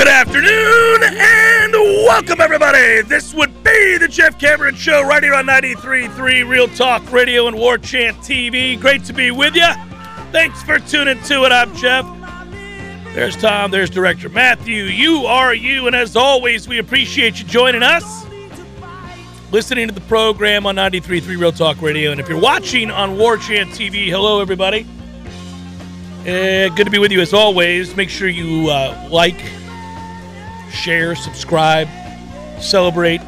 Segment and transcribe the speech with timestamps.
[0.00, 1.72] Good afternoon and
[2.06, 3.02] welcome, everybody.
[3.02, 7.58] This would be the Jeff Cameron Show right here on 93.3 Real Talk Radio and
[7.58, 8.80] War Chant TV.
[8.80, 9.70] Great to be with you.
[10.32, 11.52] Thanks for tuning to it.
[11.52, 12.06] I'm Jeff.
[13.14, 13.70] There's Tom.
[13.70, 14.84] There's Director Matthew.
[14.84, 15.86] You are you.
[15.86, 18.24] And as always, we appreciate you joining us,
[19.52, 22.10] listening to the program on 93.3 Real Talk Radio.
[22.10, 24.86] And if you're watching on War Chant TV, hello, everybody.
[26.20, 27.94] Uh, good to be with you as always.
[27.94, 29.36] Make sure you uh, like,
[30.70, 31.88] share, subscribe,
[32.60, 33.20] celebrate,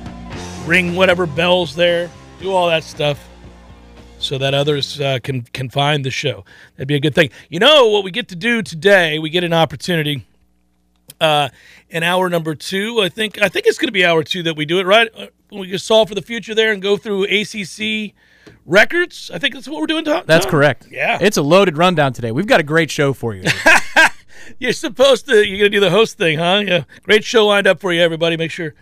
[0.66, 3.28] ring whatever bells there, do all that stuff
[4.22, 6.44] so that others uh, can can find the show.
[6.76, 7.30] That'd be a good thing.
[7.48, 9.18] You know what we get to do today?
[9.18, 10.26] We get an opportunity.
[11.20, 11.50] Uh,
[11.90, 14.56] in hour number two, I think I think it's going to be hour two that
[14.56, 15.08] we do it right.
[15.16, 18.14] Uh, we can solve for the future there and go through ACC
[18.64, 19.30] records.
[19.32, 20.04] I think that's what we're doing.
[20.04, 20.24] Tom?
[20.26, 20.88] That's correct.
[20.90, 22.32] Yeah, it's a loaded rundown today.
[22.32, 23.44] We've got a great show for you.
[24.58, 25.46] you're supposed to.
[25.46, 26.62] You're to do the host thing, huh?
[26.66, 28.36] Yeah, great show lined up for you, everybody.
[28.36, 28.74] Make sure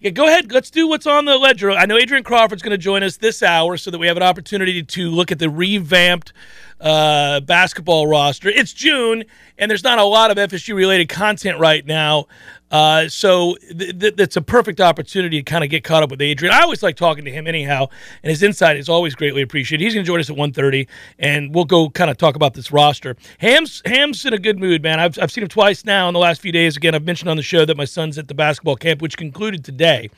[0.00, 0.52] yeah, go ahead.
[0.52, 1.72] Let's do what's on the ledger.
[1.72, 4.22] I know Adrian Crawford's going to join us this hour so that we have an
[4.22, 6.32] opportunity to look at the revamped
[6.80, 8.48] uh, basketball roster.
[8.48, 9.24] It's June,
[9.58, 12.26] and there's not a lot of FSU related content right now.
[12.70, 16.54] Uh, so th- th- a perfect opportunity to kind of get caught up with Adrian.
[16.54, 17.86] I always like talking to him anyhow,
[18.22, 19.82] and his insight is always greatly appreciated.
[19.82, 20.86] He's going to join us at 1.30,
[21.18, 23.16] and we'll go kind of talk about this roster.
[23.38, 25.00] Ham's Ham's in a good mood, man.
[25.00, 26.76] I've, I've seen him twice now in the last few days.
[26.76, 29.64] Again, I've mentioned on the show that my son's at the basketball camp, which concluded
[29.64, 30.10] today.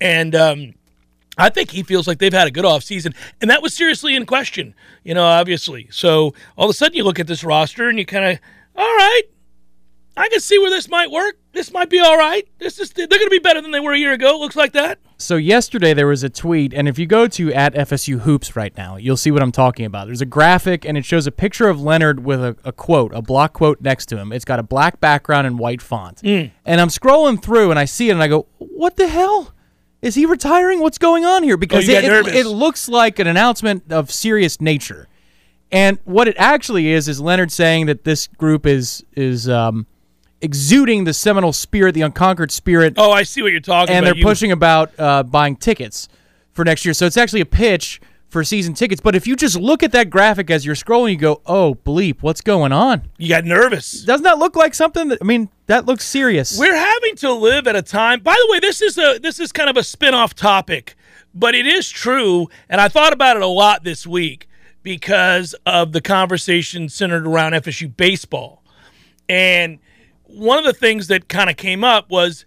[0.00, 0.74] And um,
[1.40, 3.14] I think he feels like they've had a good offseason.
[3.40, 4.74] And that was seriously in question,
[5.04, 5.88] you know, obviously.
[5.90, 8.38] So all of a sudden you look at this roster and you kind of,
[8.76, 9.22] all right,
[10.16, 11.38] I can see where this might work.
[11.52, 12.46] This might be all right.
[12.58, 14.34] This is they're going to be better than they were a year ago.
[14.34, 14.98] It looks like that.
[15.16, 18.74] So yesterday there was a tweet, and if you go to at FSU Hoops right
[18.76, 20.06] now, you'll see what I'm talking about.
[20.06, 23.22] There's a graphic, and it shows a picture of Leonard with a, a quote, a
[23.22, 24.32] block quote next to him.
[24.32, 26.18] It's got a black background and white font.
[26.22, 26.50] Mm.
[26.64, 29.52] And I'm scrolling through, and I see it, and I go, "What the hell?
[30.02, 30.80] Is he retiring?
[30.80, 34.60] What's going on here?" Because oh, it, it, it looks like an announcement of serious
[34.60, 35.08] nature.
[35.72, 39.86] And what it actually is is Leonard saying that this group is is um,
[40.40, 42.94] exuding the Seminole spirit, the unconquered spirit.
[42.96, 44.08] Oh, I see what you're talking and about.
[44.08, 44.24] And they're you...
[44.24, 46.08] pushing about uh, buying tickets
[46.52, 46.94] for next year.
[46.94, 49.00] So it's actually a pitch for season tickets.
[49.00, 52.22] But if you just look at that graphic as you're scrolling, you go, "Oh, bleep,
[52.22, 54.02] what's going on?" You got nervous.
[54.02, 56.58] Doesn't that look like something that I mean, that looks serious.
[56.58, 58.20] We're having to live at a time.
[58.20, 60.94] By the way, this is a this is kind of a spin-off topic,
[61.34, 64.48] but it is true, and I thought about it a lot this week
[64.82, 68.62] because of the conversation centered around FSU baseball.
[69.28, 69.78] And
[70.24, 72.44] one of the things that kind of came up was,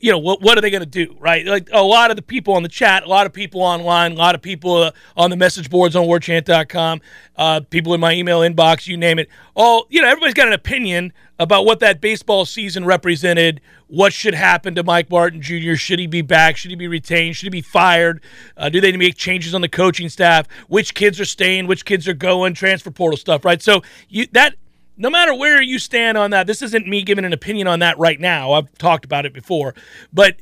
[0.00, 1.44] you know, what what are they going to do, right?
[1.44, 4.16] Like a lot of the people on the chat, a lot of people online, a
[4.16, 7.00] lot of people uh, on the message boards on warchant.com,
[7.36, 9.28] uh, people in my email inbox, you name it.
[9.54, 13.60] All you know, everybody's got an opinion about what that baseball season represented.
[13.88, 15.74] What should happen to Mike Martin Jr.?
[15.74, 16.56] Should he be back?
[16.56, 17.36] Should he be retained?
[17.36, 18.22] Should he be fired?
[18.56, 20.46] Uh, do they need to make changes on the coaching staff?
[20.68, 21.66] Which kids are staying?
[21.66, 22.54] Which kids are going?
[22.54, 23.62] Transfer portal stuff, right?
[23.62, 24.54] So you that
[24.98, 27.98] no matter where you stand on that, this isn't me giving an opinion on that
[27.98, 28.52] right now.
[28.52, 29.74] I've talked about it before,
[30.12, 30.36] but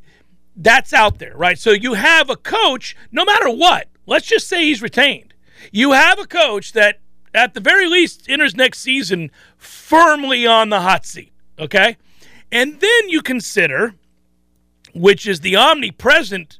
[0.56, 1.58] that's out there, right?
[1.58, 5.34] So you have a coach, no matter what, let's just say he's retained.
[5.70, 6.98] You have a coach that
[7.36, 11.32] at the very least, enters next season firmly on the hot seat.
[11.58, 11.96] Okay?
[12.50, 13.94] And then you consider,
[14.94, 16.58] which is the omnipresent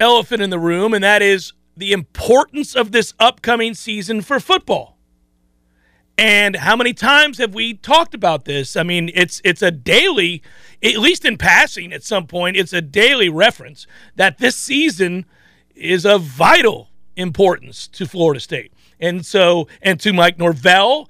[0.00, 4.93] elephant in the room, and that is the importance of this upcoming season for football.
[6.16, 8.76] And how many times have we talked about this?
[8.76, 10.42] I mean, it's it's a daily,
[10.82, 15.26] at least in passing at some point, it's a daily reference that this season
[15.74, 18.72] is of vital importance to Florida State.
[19.00, 21.08] And so and to Mike Norvell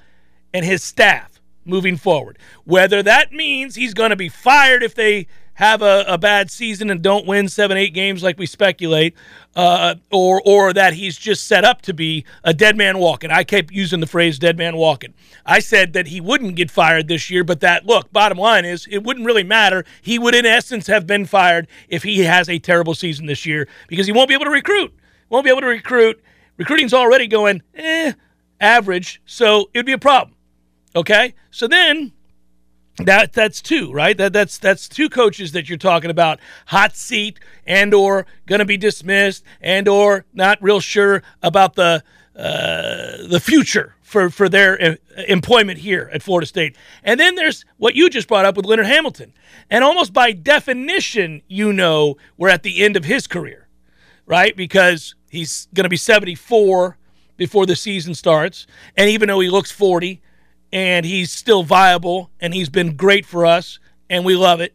[0.55, 2.39] and his staff moving forward.
[2.65, 6.91] Whether that means he's going to be fired if they have a, a, bad season
[6.91, 9.15] and don't win seven, eight games like we speculate,
[9.57, 13.31] uh, or or that he's just set up to be a dead man walking.
[13.31, 15.15] I kept using the phrase "dead man walking."
[15.47, 18.87] I said that he wouldn't get fired this year, but that look, bottom line is
[18.91, 19.85] it wouldn't really matter.
[20.03, 23.69] He would, in essence, have been fired if he has a terrible season this year
[23.89, 24.93] because he won't be able to recruit.
[25.29, 26.23] Won't be able to recruit.
[26.57, 28.13] Recruiting's already going eh,
[28.61, 30.37] average, so it'd be a problem.
[30.97, 32.13] Okay, so then
[32.99, 34.17] that that's two, right?
[34.17, 38.65] That that's that's two coaches that you're talking about, hot seat and or going to
[38.65, 42.05] be dismissed and or not real sure about the
[42.37, 44.95] uh, the future for for their uh,
[45.27, 46.77] employment here at Florida State.
[47.03, 49.33] And then there's what you just brought up with Leonard Hamilton,
[49.69, 53.67] and almost by definition, you know we're at the end of his career,
[54.25, 54.57] right?
[54.57, 56.97] Because he's going to be 74
[57.37, 60.21] before the season starts, and even though he looks 40
[60.75, 63.79] and he's still viable and he's been great for us
[64.11, 64.75] and we love it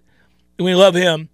[0.58, 1.30] and we love him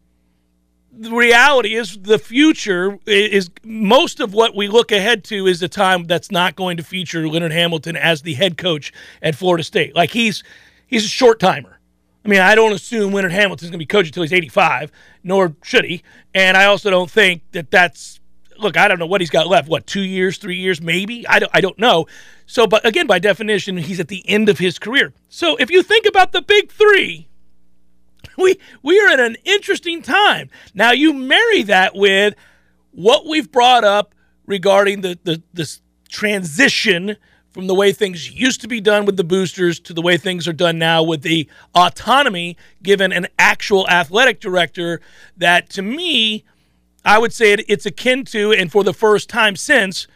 [0.97, 5.67] the reality is the future is most of what we look ahead to is a
[5.67, 9.95] time that's not going to feature Leonard Hamilton as the head coach at Florida State.
[9.95, 10.43] Like he's
[10.87, 11.79] he's a short timer.
[12.23, 14.91] I mean, I don't assume Leonard Hamilton's going to be coaching until he's 85,
[15.23, 16.01] nor should he.
[16.33, 18.14] And I also don't think that that's
[18.59, 19.67] look, I don't know what he's got left.
[19.67, 21.27] What, two years, three years, maybe?
[21.27, 22.07] I don't, I don't know.
[22.45, 25.13] So, but again, by definition, he's at the end of his career.
[25.29, 27.27] So if you think about the big three,
[28.37, 30.49] we we are at an interesting time.
[30.73, 32.35] Now you marry that with
[32.91, 34.13] what we've brought up
[34.45, 37.17] regarding the, the this transition
[37.51, 40.45] from the way things used to be done with the boosters to the way things
[40.45, 44.99] are done now with the autonomy given an actual athletic director
[45.37, 46.43] that to me
[47.05, 50.07] I would say it, it's akin to, and for the first time since,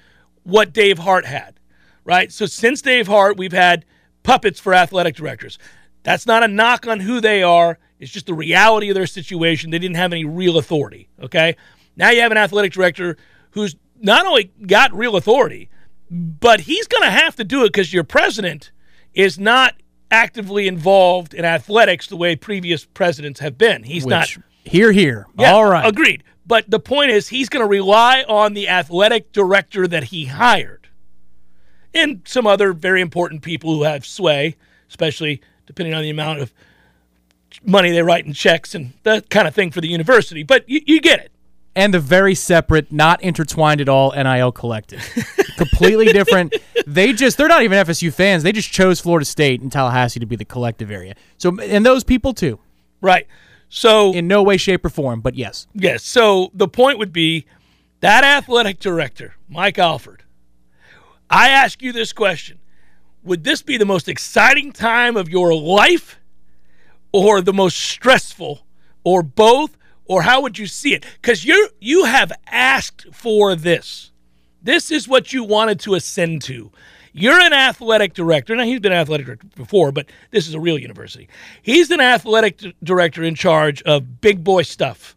[0.44, 1.60] what Dave Hart had,
[2.04, 2.32] right?
[2.32, 3.86] So since Dave Hart, we've had
[4.24, 5.60] puppets for athletic directors.
[6.04, 7.78] That's not a knock on who they are.
[8.00, 9.70] It's just the reality of their situation.
[9.70, 11.56] They didn't have any real authority, okay?
[11.96, 13.18] Now you have an athletic director
[13.52, 15.70] who's not only got real authority,
[16.10, 18.72] but he's going to have to do it because your president
[19.14, 19.76] is not
[20.10, 23.84] actively involved in athletics the way previous presidents have been.
[23.84, 24.30] He's Which, not.
[24.64, 25.28] Here, here.
[25.38, 25.88] Yeah, All right.
[25.88, 26.24] Agreed.
[26.50, 30.90] But the point is, he's going to rely on the athletic director that he hired
[31.94, 34.56] and some other very important people who have sway,
[34.90, 36.52] especially depending on the amount of
[37.64, 40.42] money they write in checks and that kind of thing for the university.
[40.42, 41.32] But you, you get it.
[41.76, 45.08] And the very separate, not intertwined at all NIL collective.
[45.58, 46.56] Completely different.
[46.88, 48.42] They just, they're not even FSU fans.
[48.42, 51.14] They just chose Florida State and Tallahassee to be the collective area.
[51.38, 52.58] So, and those people too.
[53.02, 53.28] Right.
[53.70, 55.68] So in no way, shape, or form, but yes.
[55.74, 56.04] Yes.
[56.04, 57.46] So the point would be
[58.02, 60.24] that athletic director, Mike Alford.
[61.30, 62.60] I ask you this question:
[63.24, 66.20] Would this be the most exciting time of your life,
[67.12, 68.66] or the most stressful,
[69.04, 71.06] or both, or how would you see it?
[71.22, 74.12] Because you you have asked for this.
[74.62, 76.72] This is what you wanted to ascend to.
[77.20, 78.56] You're an athletic director.
[78.56, 81.28] Now, he's been athletic director before, but this is a real university.
[81.62, 85.16] He's an athletic d- director in charge of big boy stuff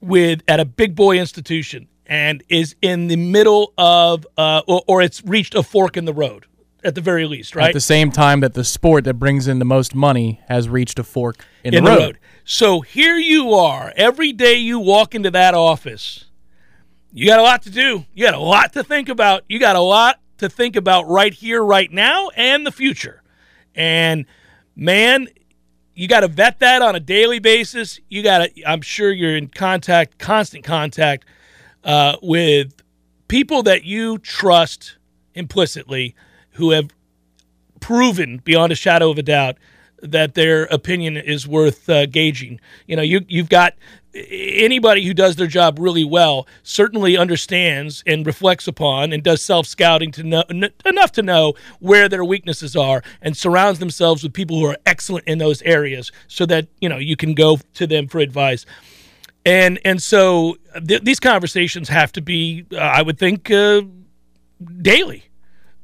[0.00, 5.02] with at a big boy institution and is in the middle of, uh, or, or
[5.02, 6.46] it's reached a fork in the road
[6.82, 7.68] at the very least, right?
[7.68, 10.98] At the same time that the sport that brings in the most money has reached
[10.98, 12.02] a fork in, in the, the road.
[12.04, 12.18] road.
[12.44, 13.92] So here you are.
[13.96, 16.24] Every day you walk into that office,
[17.12, 18.04] you got a lot to do.
[18.14, 19.44] You got a lot to think about.
[19.48, 23.22] You got a lot to think about right here, right now, and the future.
[23.74, 24.26] And
[24.74, 25.28] man,
[25.94, 28.00] you got to vet that on a daily basis.
[28.08, 31.24] You got to, I'm sure you're in contact, constant contact
[31.84, 32.82] uh, with
[33.28, 34.96] people that you trust
[35.34, 36.14] implicitly
[36.52, 36.90] who have
[37.80, 39.56] proven beyond a shadow of a doubt
[40.02, 42.60] that their opinion is worth uh, gauging.
[42.86, 43.74] You know, you you've got
[44.14, 49.66] anybody who does their job really well certainly understands and reflects upon and does self
[49.66, 54.32] scouting to know n- enough to know where their weaknesses are and surrounds themselves with
[54.32, 57.86] people who are excellent in those areas so that you know you can go to
[57.86, 58.66] them for advice.
[59.46, 63.82] And and so th- these conversations have to be, uh, I would think, uh,
[64.82, 65.24] daily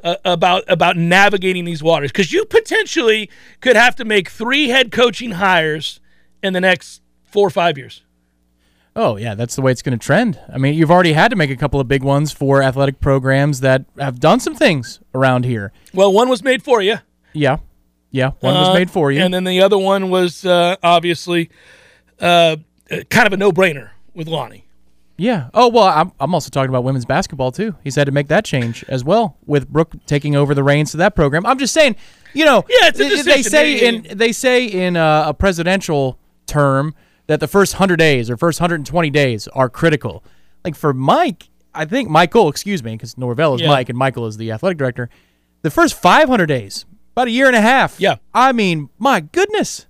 [0.05, 3.31] uh, about about navigating these waters because you potentially
[3.61, 6.01] could have to make three head coaching hires
[6.43, 8.03] in the next four or five years.
[8.99, 10.41] Oh, yeah, that's the way it's going to trend.
[10.53, 13.61] I mean, you've already had to make a couple of big ones for athletic programs
[13.61, 15.71] that have done some things around here.
[15.93, 16.97] Well, one was made for you.
[17.35, 17.59] Yeah.
[18.11, 19.21] Yeah, one was Uh, made for you.
[19.21, 21.51] And then the other one was uh, obviously
[22.21, 22.57] uh,
[23.11, 24.65] kind of a no brainer with Lonnie.
[25.19, 25.49] Yeah.
[25.53, 27.75] Oh well, I'm, I'm also talking about women's basketball too.
[27.85, 30.97] He's had to make that change as well with Brooke taking over the reins to
[30.99, 31.45] that program.
[31.47, 31.97] I'm just saying,
[32.33, 36.19] you know, Yeah, it's a they, they say in they say in uh, a presidential
[36.47, 36.95] term
[37.27, 40.23] that the first hundred days or first 120 days are critical.
[40.65, 43.69] Like for Mike, I think Michael, excuse me, because Norvell is Yeah.
[43.69, 45.09] Mike and Michael is the athletic director.
[45.63, 48.01] The first 500 days, about a year and a half.
[48.01, 48.17] Yeah.
[48.35, 49.87] I mean, my goodness.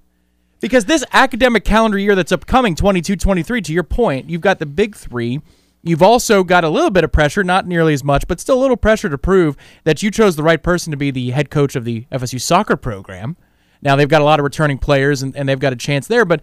[0.61, 4.67] Because this academic calendar year that's upcoming, 22 23, to your point, you've got the
[4.67, 5.41] big three.
[5.83, 8.63] You've also got a little bit of pressure, not nearly as much, but still a
[8.63, 11.77] little pressure to prove that you chose the right person to be the head coach
[11.77, 13.37] of the FSU soccer program.
[13.83, 16.25] Now, they've got a lot of returning players and, and they've got a chance there,
[16.25, 16.41] but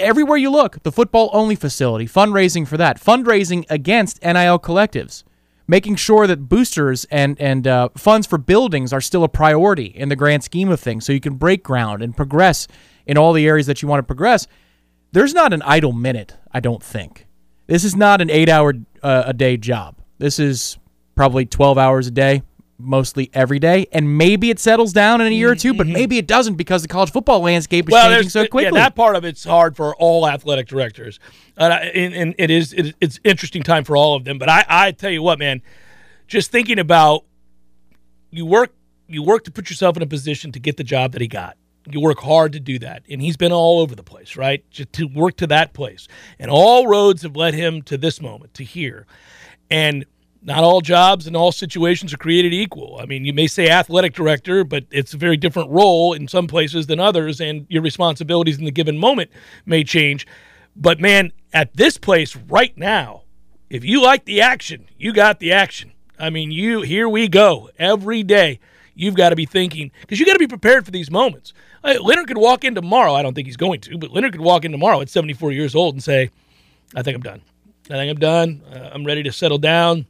[0.00, 5.24] everywhere you look, the football only facility, fundraising for that, fundraising against NIL collectives
[5.70, 10.08] making sure that boosters and and uh, funds for buildings are still a priority in
[10.08, 12.66] the grand scheme of things, so you can break ground and progress
[13.06, 14.48] in all the areas that you want to progress.
[15.12, 17.26] There's not an idle minute, I don't think.
[17.68, 19.96] This is not an eight-hour uh, a day job.
[20.18, 20.76] This is
[21.14, 22.42] probably 12 hours a day,
[22.82, 25.94] mostly every day, and maybe it settles down in a year or two, but mm-hmm.
[25.94, 28.78] maybe it doesn't because the college football landscape is changing so quickly.
[28.78, 31.20] Yeah, that part of it's hard for all athletic directors,
[31.56, 34.38] and, I, and, and it is it, it's interesting time for all of them.
[34.38, 35.62] But I, I tell you what, man,
[36.26, 37.24] just thinking about
[38.30, 38.74] you work
[39.06, 41.56] you work to put yourself in a position to get the job that he got.
[41.90, 44.68] You work hard to do that, and he's been all over the place, right?
[44.70, 46.08] Just to work to that place,
[46.38, 49.06] and all roads have led him to this moment, to here,
[49.70, 50.04] and.
[50.42, 52.98] Not all jobs and all situations are created equal.
[52.98, 56.46] I mean, you may say athletic director, but it's a very different role in some
[56.46, 59.30] places than others, and your responsibilities in the given moment
[59.66, 60.26] may change.
[60.74, 63.22] But man, at this place right now,
[63.68, 65.92] if you like the action, you got the action.
[66.18, 68.60] I mean, you here we go every day.
[68.94, 71.52] You've got to be thinking because you got to be prepared for these moments.
[71.84, 73.14] Leonard could walk in tomorrow.
[73.14, 75.74] I don't think he's going to, but Leonard could walk in tomorrow at 74 years
[75.74, 76.30] old and say,
[76.94, 77.40] "I think I'm done.
[77.86, 78.62] I think I'm done.
[78.70, 80.06] Uh, I'm ready to settle down."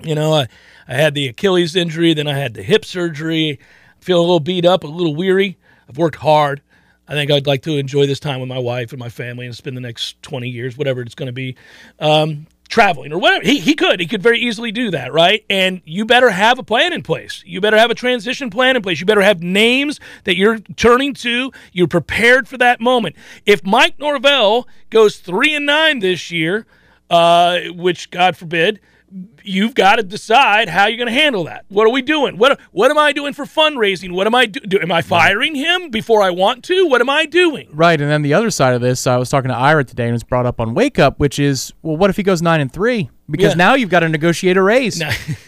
[0.00, 0.48] You know, I,
[0.88, 3.58] I had the Achilles injury, then I had the hip surgery.
[4.00, 5.58] Feel a little beat up, a little weary.
[5.88, 6.60] I've worked hard.
[7.06, 9.54] I think I'd like to enjoy this time with my wife and my family and
[9.54, 11.56] spend the next 20 years, whatever it's going to be,
[12.00, 13.44] um, traveling or whatever.
[13.44, 14.00] He, he could.
[14.00, 15.44] He could very easily do that, right?
[15.50, 17.42] And you better have a plan in place.
[17.46, 18.98] You better have a transition plan in place.
[18.98, 21.52] You better have names that you're turning to.
[21.72, 23.14] You're prepared for that moment.
[23.44, 26.66] If Mike Norvell goes 3 and 9 this year,
[27.10, 28.80] uh, which God forbid,
[29.42, 31.64] you've got to decide how you're going to handle that.
[31.68, 32.38] What are we doing?
[32.38, 34.12] What what am I doing for fundraising?
[34.12, 34.60] What am I do?
[34.60, 36.86] do am I firing him before I want to?
[36.86, 37.68] What am I doing?
[37.72, 40.10] Right, and then the other side of this, I was talking to Ira today, and
[40.10, 42.60] it was brought up on Wake Up, which is, well, what if he goes nine
[42.60, 43.10] and three?
[43.30, 43.56] Because Yeah.
[43.56, 45.02] now you've got to negotiate a raise.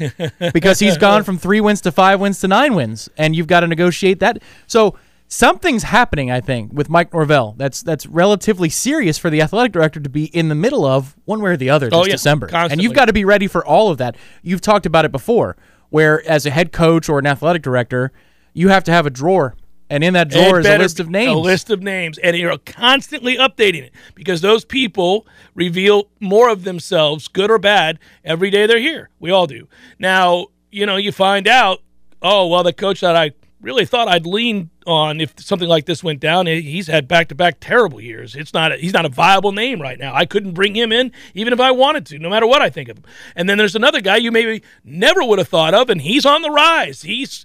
[0.53, 3.61] because he's gone from three wins to five wins to nine wins, and you've got
[3.61, 4.43] to negotiate that.
[4.67, 4.97] So
[5.35, 7.55] something's happening, I think, with Mike Norvell.
[7.57, 11.41] That's that's relatively serious for the athletic director to be in the middle of one
[11.41, 13.65] way or the other this Oh, yeah, December, and you've got to be ready for
[13.65, 14.17] all of that.
[14.43, 15.57] You've talked about it before,
[15.91, 18.13] where as a head coach or an athletic director,
[18.53, 19.57] you have to have a drawer.
[19.91, 21.33] And in that drawer is a list of names.
[21.33, 26.65] A list of names, and you're constantly updating it because those people reveal more of
[26.65, 29.11] themselves, good or bad, every day they're here.
[29.21, 29.69] We all do.
[29.99, 31.83] Now, you know, you find out,
[32.23, 33.33] oh, well, the coach that I
[33.65, 38.01] really thought I'd lean on if something like this went down, he's had back-to-back terrible
[38.01, 38.37] years.
[38.37, 38.73] It's not.
[38.73, 40.15] A, he's not a viable name right now.
[40.15, 42.89] I couldn't bring him in even if I wanted to, no matter what I think
[42.89, 43.05] of him.
[43.35, 46.43] And then there's another guy you maybe never would have thought of, and he's on
[46.43, 47.03] the rise.
[47.03, 47.45] He's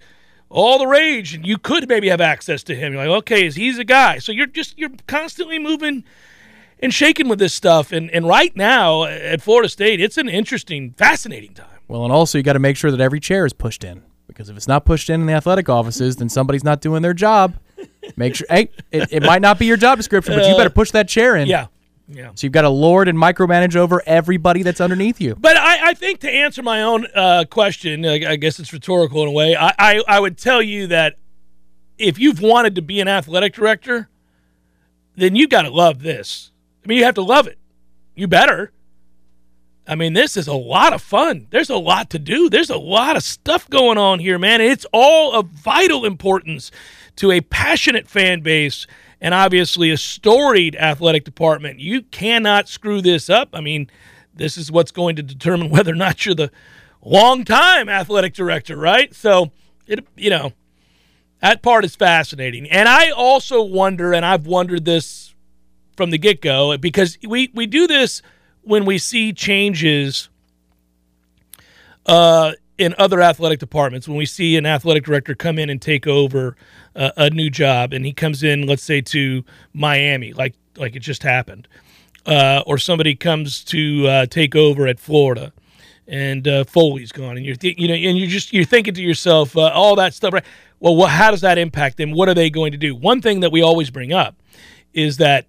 [0.50, 2.94] all the rage, and you could maybe have access to him.
[2.94, 4.20] You're like, okay, is he's a guy?
[4.20, 6.04] So you're just you're constantly moving
[6.82, 7.92] and shaking with this stuff.
[7.92, 11.68] And and right now uh, at Florida State, it's an interesting, fascinating time.
[11.88, 14.48] Well, and also you got to make sure that every chair is pushed in because
[14.50, 17.56] if it's not pushed in in the athletic offices, then somebody's not doing their job.
[18.16, 18.48] Make sure.
[18.50, 21.36] Hey, it, it might not be your job description, but you better push that chair
[21.36, 21.48] in.
[21.48, 21.68] Yeah,
[22.08, 22.32] yeah.
[22.36, 25.36] So you've got to lord and micromanage over everybody that's underneath you.
[25.36, 29.24] But I, I think to answer my own uh, question, I, I guess it's rhetorical
[29.24, 29.56] in a way.
[29.56, 31.18] I, I, I would tell you that
[31.98, 34.10] if you've wanted to be an athletic director,
[35.16, 36.52] then you got to love this.
[36.84, 37.58] I mean, you have to love it.
[38.16, 38.72] You better.
[39.90, 41.48] I mean, this is a lot of fun.
[41.50, 42.48] There's a lot to do.
[42.48, 44.62] There's a lot of stuff going on here, man.
[44.62, 46.70] It's all of vital importance
[47.16, 48.86] to a passionate fan base
[49.20, 51.80] and obviously a storied athletic department.
[51.80, 53.50] You cannot screw this up.
[53.52, 53.90] I mean,
[54.34, 56.52] this is what's going to determine whether or not you're the
[57.04, 59.14] long time athletic director, right?
[59.16, 59.52] So
[59.88, 60.54] it you know
[61.42, 65.34] that part is fascinating, and I also wonder, and I've wondered this
[65.96, 68.22] from the get go because we we do this
[68.62, 70.30] when we see changes.
[72.06, 76.08] Uh, in other athletic departments, when we see an athletic director come in and take
[76.08, 76.56] over
[76.96, 81.02] uh, a new job, and he comes in, let's say to Miami, like like it
[81.02, 81.68] just happened,
[82.26, 85.52] uh, or somebody comes to uh, take over at Florida,
[86.08, 89.02] and uh, Foley's gone, and you're th- you know, and you're just you're thinking to
[89.02, 90.46] yourself, uh, all that stuff, right?
[90.80, 92.12] Well, well, how does that impact them?
[92.12, 92.96] What are they going to do?
[92.96, 94.36] One thing that we always bring up
[94.94, 95.48] is that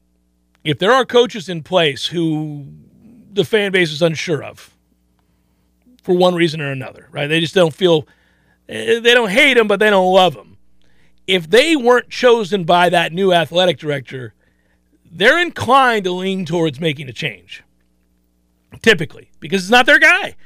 [0.64, 2.66] if there are coaches in place who
[3.32, 4.76] the fan base is unsure of
[6.02, 7.26] for one reason or another, right?
[7.26, 8.06] They just don't feel
[8.68, 10.56] eh, they don't hate him, but they don't love him.
[11.26, 14.34] If they weren't chosen by that new athletic director,
[15.10, 17.62] they're inclined to lean towards making a change.
[18.82, 20.36] Typically, because it's not their guy.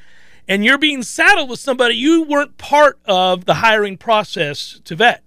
[0.49, 5.23] And you're being saddled with somebody you weren't part of the hiring process to vet.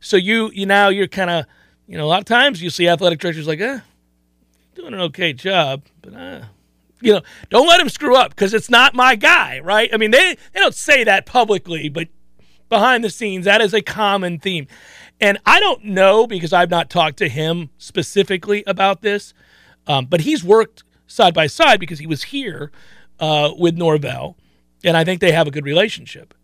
[0.00, 1.46] So you you now you're kind of
[1.86, 3.80] you know a lot of times you see athletic directors like, eh,
[4.74, 6.42] doing an okay job, but uh,
[7.00, 7.20] you know,
[7.50, 9.90] don't let him screw up because it's not my guy, right?
[9.92, 12.08] I mean, they, they don't say that publicly, but
[12.68, 14.66] behind the scenes, that is a common theme.
[15.20, 19.34] And I don't know because I've not talked to him specifically about this,
[19.86, 22.72] um, but he's worked side by side because he was here
[23.20, 24.36] uh, with Norvell,
[24.82, 26.34] and I think they have a good relationship.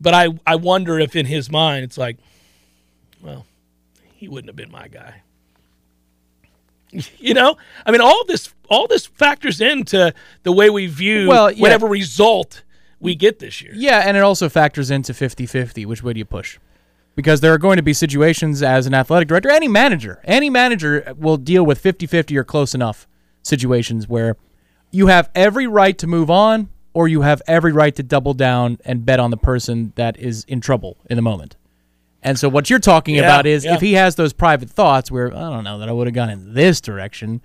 [0.00, 2.16] But I, I wonder if in his mind it's like,
[3.20, 3.44] well,
[4.14, 5.22] he wouldn't have been my guy.
[7.18, 7.56] You know,
[7.86, 11.60] I mean, all this all this factors into the way we view Well, yeah.
[11.60, 12.62] whatever result
[12.98, 13.72] we get this year.
[13.74, 15.86] Yeah, and it also factors into 50-50.
[15.86, 16.58] Which way do you push?
[17.16, 21.14] Because there are going to be situations as an athletic director, any manager, any manager
[21.16, 23.06] will deal with 50-50 or close enough
[23.42, 24.36] situations where
[24.90, 28.78] you have every right to move on or you have every right to double down
[28.84, 31.56] and bet on the person that is in trouble in the moment.
[32.22, 33.74] And so what you're talking Yeah, about is yeah.
[33.74, 36.28] if he has those private thoughts where I don't know that I would have gone
[36.30, 37.40] in this direction,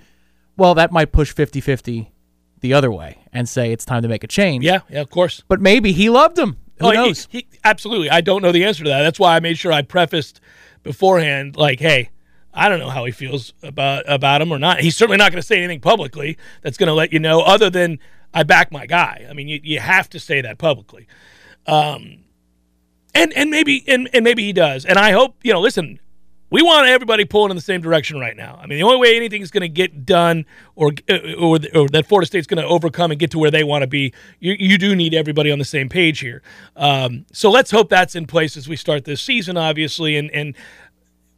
[0.58, 2.08] well that might push 50-50
[2.60, 4.64] the other way and say it's time to make a change.
[4.64, 5.44] Yeah, yeah, of course.
[5.48, 6.58] But maybe he loved him.
[6.80, 7.28] Who Oh, he- knows?
[7.32, 8.10] He, absolutely.
[8.10, 9.02] I don't know the answer to that.
[9.04, 10.42] That's why I made sure I prefaced
[10.84, 12.10] beforehand, like, hey,
[12.54, 14.80] I don't know how he feels about about him or not.
[14.80, 17.70] He's certainly not going to say anything publicly that's going to let you know, other
[17.70, 18.00] than
[18.34, 19.26] I back my guy.
[19.30, 21.08] I mean, you, you have to say that publicly.
[21.68, 22.25] Um,
[23.16, 24.86] and and maybe and, and maybe he does.
[24.86, 25.62] And I hope you know.
[25.62, 26.00] Listen,
[26.52, 28.60] we want everybody pulling in the same direction right now.
[28.62, 30.92] I mean, the only way anything is going to get done, or
[31.40, 33.88] or, or that Florida State's going to overcome and get to where they want to
[33.88, 36.44] be, you, you do need everybody on the same page here.
[36.76, 40.56] Um, so let's hope that's in place as we start this season, obviously, and and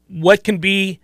[0.08, 1.00] what can be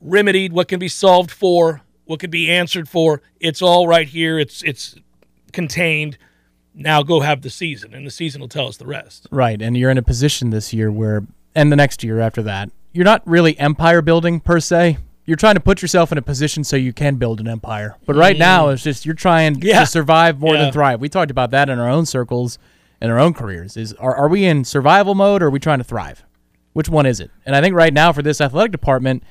[0.00, 3.22] remedied, what can be solved for, what can be answered for.
[3.40, 4.38] It's all right here.
[4.38, 4.96] It's it's
[5.52, 6.16] contained.
[6.74, 9.26] Now go have the season, and the season will tell us the rest.
[9.30, 12.70] Right, and you're in a position this year where, and the next year after that,
[12.92, 14.98] you're not really empire building per se.
[15.24, 17.96] You're trying to put yourself in a position so you can build an empire.
[18.06, 19.64] But right now, it's just you're trying Mm.
[19.64, 19.80] Yeah.
[19.80, 20.62] to survive more Yeah.
[20.64, 21.00] than thrive.
[21.00, 22.58] We talked about that in our own circles,
[23.00, 23.76] in our own careers.
[23.76, 26.24] Is are, are we in survival mode or are we trying to thrive?
[26.72, 27.30] Which one is it?
[27.46, 29.22] And I think right now for this athletic department,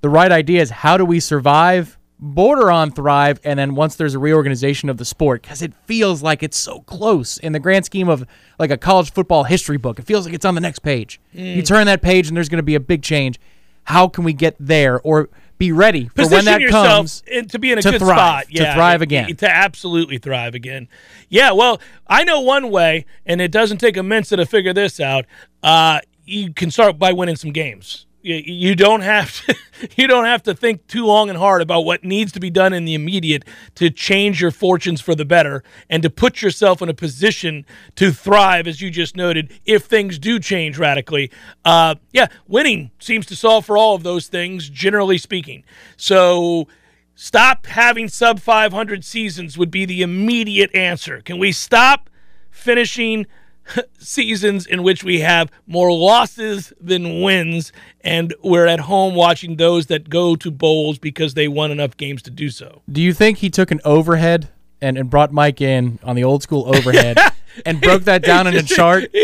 [0.00, 4.14] the right idea is how do we survive, border on thrive, and then once there's
[4.14, 7.84] a reorganization of the sport, because it feels like it's so close in the grand
[7.84, 8.24] scheme of
[8.58, 9.98] like a college football history book.
[9.98, 11.20] It feels like it's on the next page.
[11.32, 11.66] You Mm.
[11.66, 13.38] turn that page and there's going to be a big change.
[13.84, 17.22] How can we get there or be ready for Position when that comes?
[17.30, 18.44] in- to be in a good thrive, spot.
[18.54, 19.36] to thrive again.
[19.36, 20.88] To absolutely thrive again.
[21.28, 24.98] Yeah, well, I know one way, and it doesn't take a Mensa to figure this
[24.98, 25.26] out.
[25.62, 28.06] Uh, you can start by winning some games.
[28.26, 29.54] You, don't have to.
[29.96, 32.72] You don't have to think too long and hard about what needs to be done
[32.72, 36.88] in the immediate to change your fortunes for the better and to put yourself in
[36.88, 41.30] a position to thrive, as you just noted, if things do change radically.
[41.64, 45.64] Uh, yeah, winning seems to solve for all of those things, generally speaking.
[45.96, 46.68] So
[47.16, 51.20] stop having sub 500 seasons would be the immediate answer.
[51.20, 52.08] Can we stop
[52.50, 53.26] finishing
[53.98, 59.86] seasons in which we have more losses than wins and we're at home watching those
[59.86, 62.82] that go to bowls because they won enough games to do so?
[62.90, 64.48] Do you think he took an overhead
[64.80, 67.16] and, and brought Mike in on the old school overhead
[67.66, 69.14] and broke that down in a chart?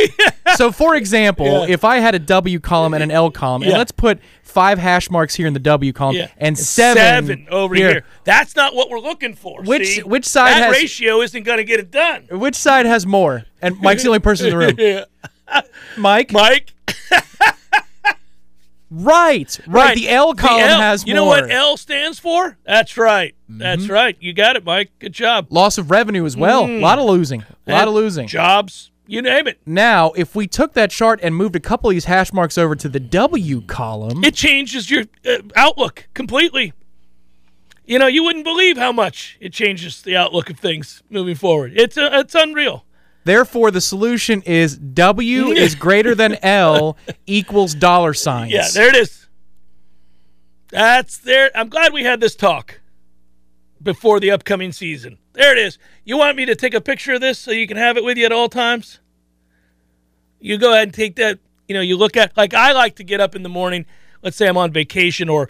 [0.56, 1.74] So, for example, Yeah.
[1.74, 5.10] if I had a W column and an L column, and let's put five hash
[5.10, 6.28] marks here in the W column Yeah.
[6.38, 8.04] and seven, over here.
[8.24, 9.62] That's not what we're looking for.
[9.62, 10.02] Which- see?
[10.02, 12.26] which side that has- ratio isn't going to get it done.
[12.30, 13.44] Which side has more?
[13.62, 15.04] And Mike's the only person in the room.
[15.96, 16.72] Mike, Mike,
[18.90, 19.94] Right, right.
[19.94, 21.20] The L column L, has You more.
[21.20, 22.58] know what L stands for?
[22.64, 23.34] That's right.
[23.48, 23.92] That's Mm-hmm.
[23.92, 24.16] right.
[24.18, 24.90] You got it, Mike.
[24.98, 25.46] Good job.
[25.50, 26.66] Loss of revenue as well.
[26.66, 27.44] A lot of losing.
[27.66, 28.26] A lot of losing.
[28.26, 28.90] Jobs.
[29.06, 29.60] You name it.
[29.66, 32.76] Now, if we took that chart and moved a couple of these hash marks over
[32.76, 36.72] to the W column, It changes your uh, outlook completely.
[37.84, 41.72] You know, you wouldn't believe how much it changes the outlook of things moving forward.
[41.74, 42.84] It's uh, it's unreal.
[43.24, 48.52] Therefore the solution is W is greater than L equals dollar signs.
[48.52, 49.28] Yeah, there it is.
[50.70, 51.50] That's there.
[51.54, 52.80] I'm glad we had this talk
[53.82, 55.18] before the upcoming season.
[55.32, 55.78] There it is.
[56.04, 58.18] You want me to take a picture of this so you can have it with
[58.18, 59.00] you at all times?
[60.40, 61.38] You go ahead and take that.
[61.68, 63.86] You know, you look at like I like to get up in the morning.
[64.22, 65.48] Let's say I'm on vacation or,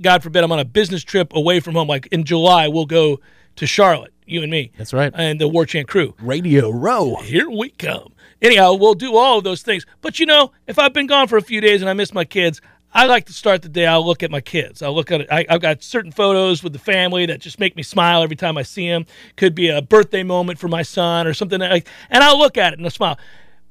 [0.00, 1.88] God forbid, I'm on a business trip away from home.
[1.88, 3.20] Like in July, we'll go
[3.56, 4.72] to Charlotte, you and me.
[4.76, 5.12] That's right.
[5.14, 7.16] And the War Chant crew Radio Row.
[7.16, 8.12] here we come.
[8.40, 9.84] Anyhow, we'll do all of those things.
[10.00, 12.24] But you know, if I've been gone for a few days and I miss my
[12.24, 12.60] kids,
[12.92, 13.86] I like to start the day.
[13.86, 14.80] I'll look at my kids.
[14.80, 15.28] I'll look at it.
[15.30, 18.56] I, I've got certain photos with the family that just make me smile every time
[18.56, 19.06] I see them.
[19.36, 22.72] Could be a birthday moment for my son or something like, and I'll look at
[22.72, 23.18] it and I'll smile.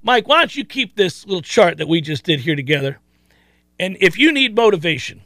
[0.03, 2.99] Mike, why don't you keep this little chart that we just did here together?
[3.79, 5.21] And if you need motivation,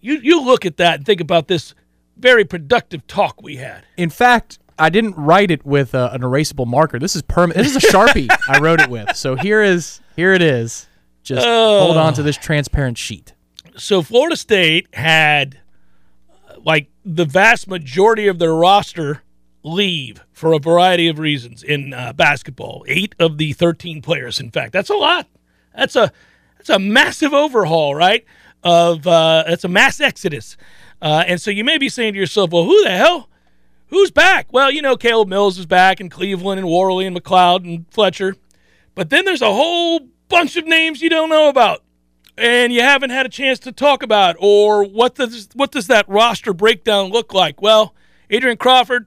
[0.00, 1.74] you you look at that and think about this
[2.16, 3.84] very productive talk we had.
[3.96, 6.98] In fact, I didn't write it with uh, an erasable marker.
[6.98, 7.64] This is permanent.
[7.64, 9.16] This is a sharpie I wrote it with.
[9.16, 10.86] So here is here it is.
[11.22, 13.32] Just hold on to this transparent sheet.
[13.76, 15.60] so Florida State had
[16.48, 19.22] uh, like the vast majority of their roster
[19.62, 22.84] leave for a variety of reasons in uh, basketball.
[22.88, 25.26] Eight of the thirteen players, in fact, that's a lot.
[25.74, 26.12] That's a
[26.58, 28.24] that's a massive overhaul, right?
[28.62, 30.56] Of uh, that's a mass exodus,
[31.00, 33.28] uh, and so you may be saying to yourself, "Well, who the hell?"
[33.94, 34.48] Who's back?
[34.50, 38.34] Well, you know, Caleb Mills is back, and Cleveland, and Warley, and McLeod, and Fletcher.
[38.96, 41.84] But then there's a whole bunch of names you don't know about
[42.36, 46.08] and you haven't had a chance to talk about or what does what does that
[46.08, 47.94] roster breakdown look like well
[48.30, 49.06] adrian crawford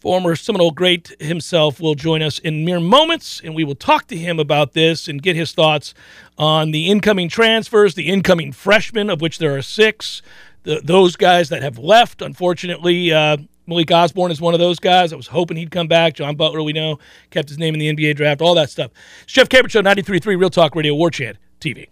[0.00, 4.16] former seminole great himself will join us in mere moments and we will talk to
[4.16, 5.92] him about this and get his thoughts
[6.38, 10.22] on the incoming transfers the incoming freshmen of which there are six
[10.62, 15.12] the, those guys that have left unfortunately uh, Malik Osborne is one of those guys.
[15.12, 16.14] I was hoping he'd come back.
[16.14, 16.98] John Butler, we know,
[17.30, 18.92] kept his name in the NBA draft, all that stuff.
[19.24, 21.88] It's Jeff Cameron Show, 93.3 Real Talk Radio, War Chant TV.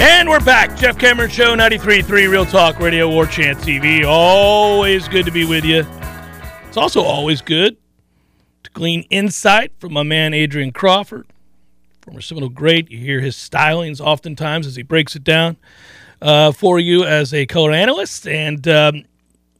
[0.00, 0.76] And we're back.
[0.76, 4.06] Jeff Cameron Show, 93.3 Real Talk Radio, War Chant TV.
[4.06, 5.84] Always good to be with you.
[6.68, 7.76] It's also always good
[8.62, 11.26] to glean insight from my man Adrian Crawford,
[12.08, 12.90] former Seminole great.
[12.90, 15.58] You hear his stylings oftentimes as he breaks it down
[16.22, 18.26] uh, for you as a color analyst.
[18.26, 19.04] And um,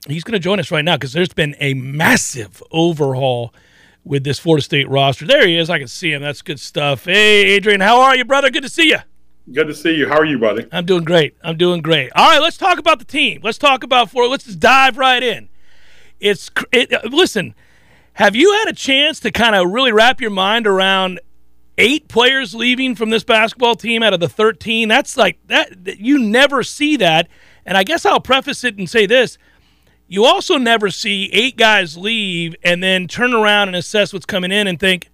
[0.07, 3.53] he's going to join us right now because there's been a massive overhaul
[4.03, 5.27] with this Florida State roster.
[5.27, 5.69] There he is.
[5.69, 6.23] I can see him.
[6.23, 7.05] That's good stuff.
[7.05, 8.49] Hey, Adrian, how are you, brother?
[8.49, 8.99] Good to see you.
[9.53, 10.09] Good to see you.
[10.09, 10.67] How are you, buddy?
[10.73, 11.37] I'm doing great.
[11.45, 12.11] I'm doing great.
[12.15, 13.41] All right, let's talk about the team.
[13.43, 14.31] Let's talk about Florida.
[14.31, 15.51] Let's just dive right in.
[16.19, 17.55] It's it, uh, listen.
[18.15, 21.21] Have you had a chance to kind of really wrap your mind around
[21.79, 24.89] eight players leaving from this basketball team out of the 13?
[24.89, 25.99] That's like that.
[25.99, 27.29] You never see that.
[27.65, 29.39] And I guess I'll preface it and say this:
[30.09, 34.51] you also never see eight guys leave and then turn around and assess what's coming
[34.51, 35.11] in and think,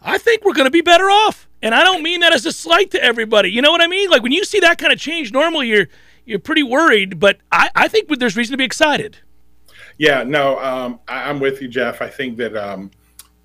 [0.00, 1.48] I think we're going to be better off.
[1.62, 3.50] And I don't mean that as a slight to everybody.
[3.50, 4.08] You know what I mean?
[4.08, 5.88] Like when you see that kind of change, normally you're
[6.24, 9.18] you're pretty worried, but I, I think there's reason to be excited.
[9.98, 12.00] Yeah, no, um, I, I'm with you, Jeff.
[12.00, 12.90] I think that um,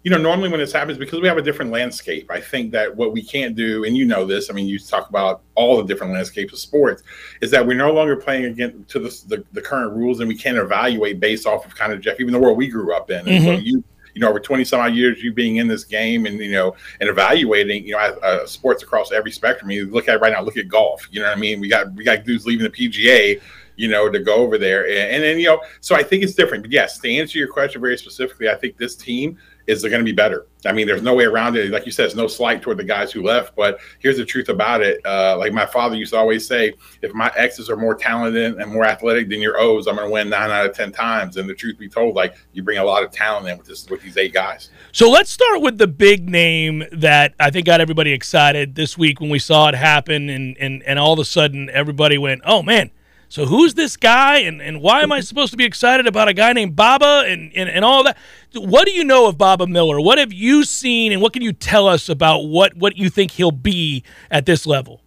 [0.05, 2.29] you know normally when this happens because we have a different landscape.
[2.29, 4.51] I think that what we can't do, and you know this.
[4.51, 7.01] I mean, you talk about all the different landscapes of sports,
[7.41, 10.37] is that we're no longer playing against to the, the, the current rules, and we
[10.37, 13.27] can't evaluate based off of kind of Jeff, even the world we grew up in.
[13.27, 16.27] And so you you know over 20 some odd years you being in this game
[16.27, 20.15] and you know and evaluating you know uh, sports across every spectrum you look at
[20.15, 22.23] it right now look at golf you know what i mean we got we got
[22.23, 23.41] dudes leaving the pga
[23.75, 26.33] you know to go over there and, and then you know so i think it's
[26.33, 29.91] different but yes to answer your question very specifically i think this team is they're
[29.91, 30.47] going to be better?
[30.65, 31.69] I mean there's no way around it.
[31.71, 34.49] Like you said it's no slight toward the guys who left but here's the truth
[34.49, 35.05] about it.
[35.05, 38.71] Uh, like my father used to always say if my x's are more talented and
[38.71, 41.37] more athletic than your o's i'm going to win nine out of ten times.
[41.37, 43.87] And the truth be told like you bring a lot of talent in with this
[43.89, 44.69] with these eight guys.
[44.91, 49.19] So let's start with the big name that I think got everybody excited this week
[49.19, 52.63] when we saw it happen, and and, and all of a sudden everybody went, "Oh
[52.63, 52.91] man!"
[53.27, 55.23] So who's this guy, and, and why am I mm-hmm.
[55.23, 58.17] supposed to be excited about a guy named Baba and, and, and all that?
[58.53, 59.99] What do you know of Baba Miller?
[59.99, 63.31] What have you seen, and what can you tell us about what, what you think
[63.31, 65.01] he'll be at this level?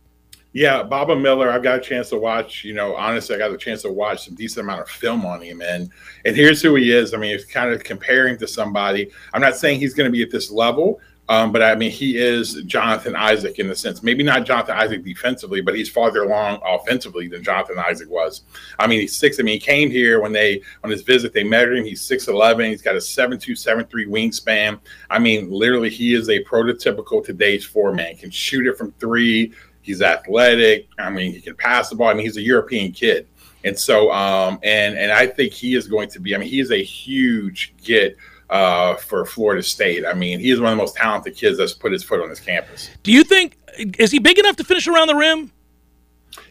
[0.53, 3.59] Yeah, Baba Miller, I've got a chance to watch, you know, honestly, I got a
[3.59, 5.61] chance to watch some decent amount of film on him.
[5.61, 5.91] And
[6.25, 7.13] and here's who he is.
[7.13, 9.11] I mean, it's kind of comparing to somebody.
[9.35, 12.17] I'm not saying he's going to be at this level, um, but I mean, he
[12.17, 16.61] is Jonathan Isaac in the sense, maybe not Jonathan Isaac defensively, but he's farther along
[16.64, 18.43] offensively than Jonathan Isaac was.
[18.79, 19.38] I mean, he's six.
[19.38, 21.85] I mean, he came here when they on his visit they measured him.
[21.85, 22.71] He's six eleven.
[22.71, 24.81] He's got a seven two seven three wingspan.
[25.11, 28.17] I mean, literally, he is a prototypical today's four man.
[28.17, 29.53] Can shoot it from three.
[29.83, 30.88] He's athletic.
[30.99, 32.09] I mean, he can pass the ball.
[32.09, 33.27] I mean, he's a European kid.
[33.64, 36.35] And so, um, and and I think he is going to be.
[36.35, 38.17] I mean, he is a huge get
[38.51, 40.07] uh, for Florida State.
[40.07, 42.29] I mean, he is one of the most talented kids that's put his foot on
[42.29, 42.91] this campus.
[43.03, 43.59] Do you think
[43.99, 45.53] is he big enough to finish around the rim?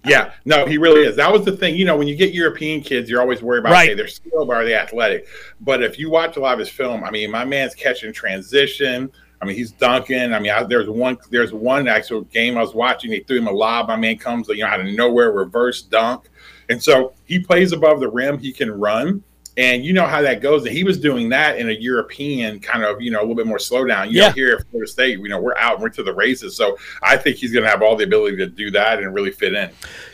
[0.06, 1.16] Yeah, no, he really is.
[1.16, 1.76] That was the thing.
[1.76, 3.90] You know, when you get European kids, you're always worried about right.
[3.90, 5.28] okay, they're skilled, are they athletic?
[5.62, 9.12] But if you watch a lot of his film, I mean, my man's catching transition.
[9.42, 10.34] I mean, he's dunking.
[10.34, 13.12] I mean, I, there's one there's one actual game I was watching.
[13.12, 13.88] They threw him a lob.
[13.88, 16.30] My man comes, you know, out of nowhere, reverse dunk,
[16.70, 18.40] and so he plays above the rim.
[18.40, 19.24] He can run.
[19.58, 20.65] And you know how that goes.
[20.65, 23.48] And he was doing that in a European kind of, you know, a little bit
[23.48, 24.12] more slowdown.
[24.12, 24.28] You yeah.
[24.28, 26.56] know, here at Florida State, you know, we're out, and we're to the races.
[26.56, 29.32] So I think he's going to have all the ability to do that and really
[29.32, 29.72] fit in.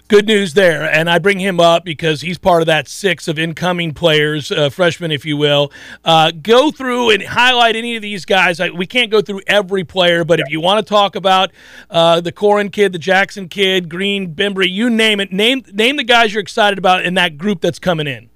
[0.07, 0.83] Good news there.
[0.83, 4.69] And I bring him up because he's part of that six of incoming players, uh,
[4.69, 5.71] freshmen, if you will.
[6.05, 8.59] Uh, go through and highlight any of these guys.
[8.59, 10.45] I, we can't go through every player, but yeah.
[10.45, 11.51] if you want to talk about
[11.89, 16.03] uh, the Corhen kid, the Jackson kid, Green, Bembry, you name it, name, name the
[16.03, 18.29] guys you're excited about in that group that's coming in.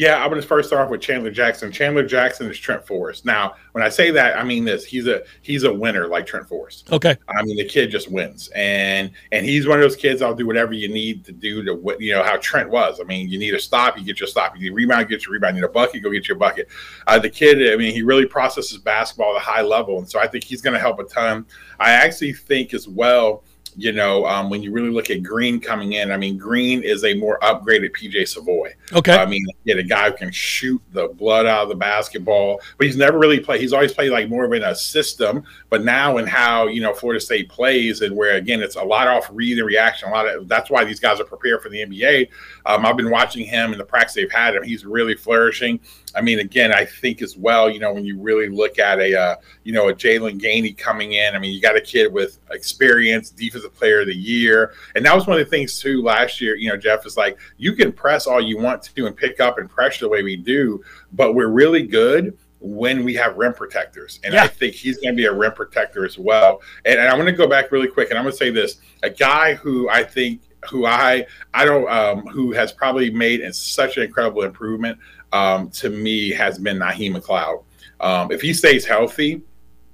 [0.00, 1.70] Yeah, I'm going to first start off with Chandler Jackson.
[1.70, 3.26] Chandler Jackson is Trent Forrest.
[3.26, 4.82] Now, when I say that, I mean this.
[4.82, 6.90] He's a he's a winner like Trent Forrest.
[6.90, 7.18] Okay.
[7.28, 10.22] I mean the kid just wins, and and he's one of those kids.
[10.22, 12.98] I'll do whatever you need to do to what you know how Trent was.
[12.98, 14.56] I mean, you need a stop, you get your stop.
[14.56, 15.56] You need a rebound, get your rebound.
[15.56, 16.68] You need a bucket, go get your bucket.
[17.06, 20.18] Uh, the kid, I mean, he really processes basketball at a high level, and so
[20.18, 21.44] I think he's going to help a ton.
[21.78, 23.44] I actually think as well
[23.76, 27.04] you know, um, when you really look at Green coming in, I mean, Green is
[27.04, 28.74] a more upgraded PJ Savoy.
[28.92, 29.16] Okay.
[29.16, 32.86] I mean, get a guy who can shoot the blood out of the basketball, but
[32.86, 33.60] he's never really played.
[33.60, 35.44] He's always played like more of in a system.
[35.68, 39.08] But now, in how you know Florida State plays, and where again it's a lot
[39.08, 40.08] off read and reaction.
[40.08, 42.28] A lot of that's why these guys are prepared for the NBA.
[42.66, 44.62] Um, I've been watching him and the practice they've had him.
[44.62, 45.80] He's really flourishing.
[46.14, 49.18] I mean, again, I think as well, you know, when you really look at a,
[49.18, 52.38] uh, you know, a Jaylan Gainey coming in, I mean, you got a kid with
[52.50, 54.74] experience, defensive player of the year.
[54.94, 57.38] And that was one of the things, too, last year, you know, Jeff is like,
[57.56, 60.36] you can press all you want to and pick up and pressure the way we
[60.36, 64.20] do, but we're really good when we have rim protectors.
[64.22, 64.44] And yeah.
[64.44, 66.60] I think he's going to be a rim protector as well.
[66.84, 68.80] And, and I'm going to go back really quick and I'm going to say this
[69.02, 73.96] a guy who I think who I I don't um, who has probably made such
[73.96, 74.98] an incredible improvement
[75.32, 77.64] um, to me has been Naheem McLeod.
[78.00, 79.42] Um, if he stays healthy,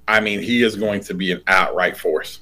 [0.07, 2.39] I mean, he is going to be an outright force.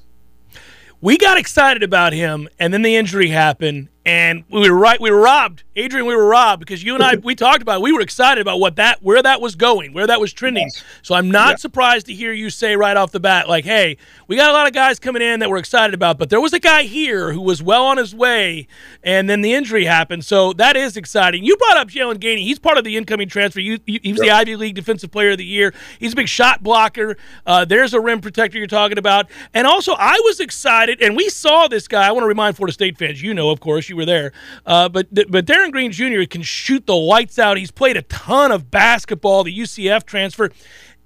[1.00, 5.00] We got excited about him, and then the injury happened, and we were right.
[5.00, 6.06] We were robbed, Adrian.
[6.06, 7.78] We were robbed because you and I we talked about.
[7.78, 7.82] It.
[7.82, 10.68] We were excited about what that where that was going, where that was trending.
[10.72, 10.84] Yes.
[11.02, 11.56] So I'm not yeah.
[11.56, 14.68] surprised to hear you say right off the bat, like, "Hey, we got a lot
[14.68, 17.40] of guys coming in that we're excited about, but there was a guy here who
[17.40, 18.68] was well on his way,
[19.02, 20.24] and then the injury happened.
[20.24, 21.44] So that is exciting.
[21.44, 22.44] You brought up Jaylan Gainey.
[22.44, 23.58] He's part of the incoming transfer.
[23.58, 24.26] You, you, he was yep.
[24.26, 25.74] the Ivy League Defensive Player of the Year.
[25.98, 27.16] He's a big shot blocker.
[27.44, 31.28] Uh, there's a rim protector you're talking about, and also I was excited, and we
[31.28, 32.06] saw this guy.
[32.06, 34.32] I want to remind Florida State fans, you know, of course, you you were there.
[34.64, 36.24] Uh, but but Darin Green Jr.
[36.28, 37.56] can shoot the lights out.
[37.56, 39.44] He's played a ton of basketball.
[39.44, 40.50] The UCF transfer.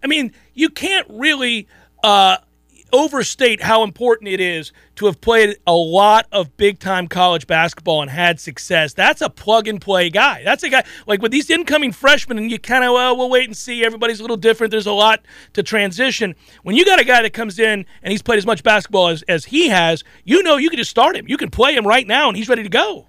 [0.03, 1.68] I mean, you can't really.
[2.03, 2.38] Uh,
[2.92, 8.03] overstate how important it is to have played a lot of big time college basketball
[8.03, 8.92] and had success.
[8.92, 10.42] That's a plug and play guy.
[10.44, 13.46] That's a guy like with these incoming freshmen, and you kind of well, we'll wait
[13.46, 13.85] and see.
[13.85, 14.70] Everybody's a little different.
[14.70, 15.24] There's a lot
[15.55, 16.35] to transition.
[16.62, 19.22] When you got a guy that comes in and he's played as much basketball as,
[19.22, 21.26] as he has, you know you can just start him.
[21.29, 23.07] You can play him right now, and he's ready to go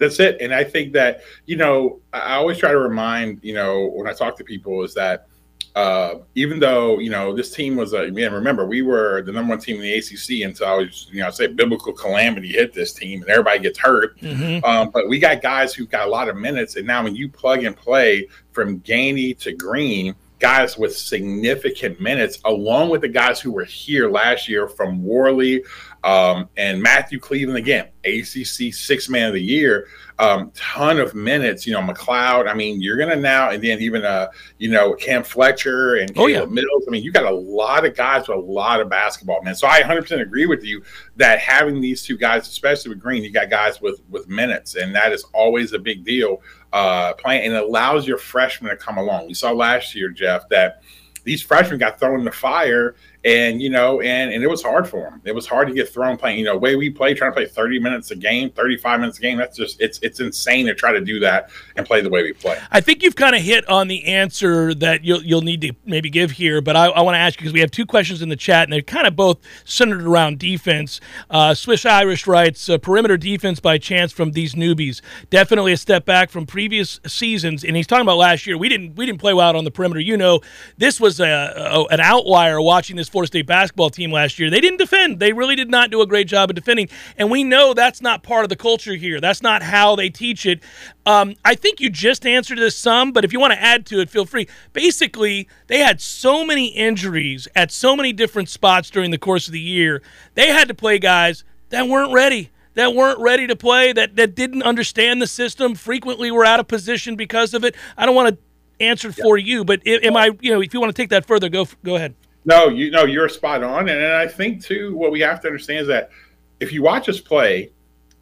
[0.00, 0.38] that's it.
[0.40, 4.12] And I think that, you know, I always try to remind, you know, when I
[4.12, 5.28] talk to people is that
[5.76, 9.50] uh, even though, you know, this team was a, man, remember, we were the number
[9.50, 12.72] one team in the ACC until I was, you know, I say biblical calamity hit
[12.72, 14.18] this team and everybody gets hurt.
[14.20, 14.64] Mm-hmm.
[14.64, 16.76] Um, but we got guys who got a lot of minutes.
[16.76, 22.38] And now when you plug and play from Gainey to Green, guys with significant minutes,
[22.44, 25.62] along with the guys who were here last year from Warley
[26.02, 29.86] um, and Matthew Cleveland again, ACC six man of the year,
[30.18, 31.66] um, ton of minutes.
[31.66, 32.48] You know, McLeod.
[32.48, 36.24] I mean, you're gonna now and then even uh, you know, Cam Fletcher and Caleb
[36.24, 36.44] oh, yeah.
[36.46, 36.84] Mills.
[36.88, 39.54] I mean, you got a lot of guys with a lot of basketball, man.
[39.54, 40.82] So I 100 percent agree with you
[41.16, 44.94] that having these two guys, especially with Green, you got guys with with minutes, and
[44.94, 46.40] that is always a big deal.
[46.72, 49.26] Uh, playing and it allows your freshmen to come along.
[49.26, 50.82] We saw last year, Jeff, that
[51.24, 54.88] these freshmen got thrown in the fire and you know, and and it was hard
[54.88, 55.20] for him.
[55.24, 56.38] It was hard to get thrown playing.
[56.38, 59.20] You know, way we play, trying to play 30 minutes a game, 35 minutes a
[59.20, 59.36] game.
[59.36, 62.32] That's just it's it's insane to try to do that and play the way we
[62.32, 62.58] play.
[62.70, 66.08] I think you've kind of hit on the answer that you'll you'll need to maybe
[66.08, 68.30] give here, but I, I want to ask you because we have two questions in
[68.30, 70.98] the chat, and they're kind of both centered around defense.
[71.28, 75.02] Uh, Swiss Irish writes, uh, "Perimeter defense by chance from these newbies.
[75.28, 78.56] Definitely a step back from previous seasons." And he's talking about last year.
[78.56, 80.00] We didn't we didn't play well out on the perimeter.
[80.00, 80.40] You know,
[80.78, 84.50] this was a, a an outlier watching this Florida State basketball team last year.
[84.50, 85.20] They didn't defend.
[85.20, 86.88] They really did not do a great job of defending.
[87.16, 89.20] And we know that's not part of the culture here.
[89.20, 90.60] That's not how they teach it.
[91.06, 94.00] Um, I think you just answered this some, but if you want to add to
[94.00, 94.48] it, feel free.
[94.72, 99.52] Basically, they had so many injuries at so many different spots during the course of
[99.52, 100.02] the year.
[100.34, 104.34] They had to play guys that weren't ready that weren't ready to play, that, that
[104.34, 107.74] didn't understand the system, frequently were out of position because of it.
[107.96, 110.94] I don't want to answer for you, but am I, you know, if you want
[110.94, 112.14] to take that further, go go ahead.
[112.44, 115.46] No, you know you're spot on, and and I think too what we have to
[115.46, 116.10] understand is that
[116.58, 117.72] if you watch us play,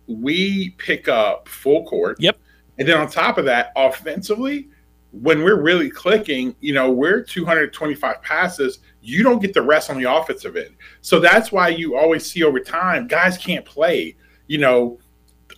[0.06, 2.20] we pick up full court.
[2.20, 2.38] Yep.
[2.78, 4.68] And then on top of that, offensively,
[5.10, 8.80] when we're really clicking, you know, we're 225 passes.
[9.00, 10.76] You don't get the rest on the offensive end.
[11.00, 14.98] So that's why you always see over time, guys can't play, you know,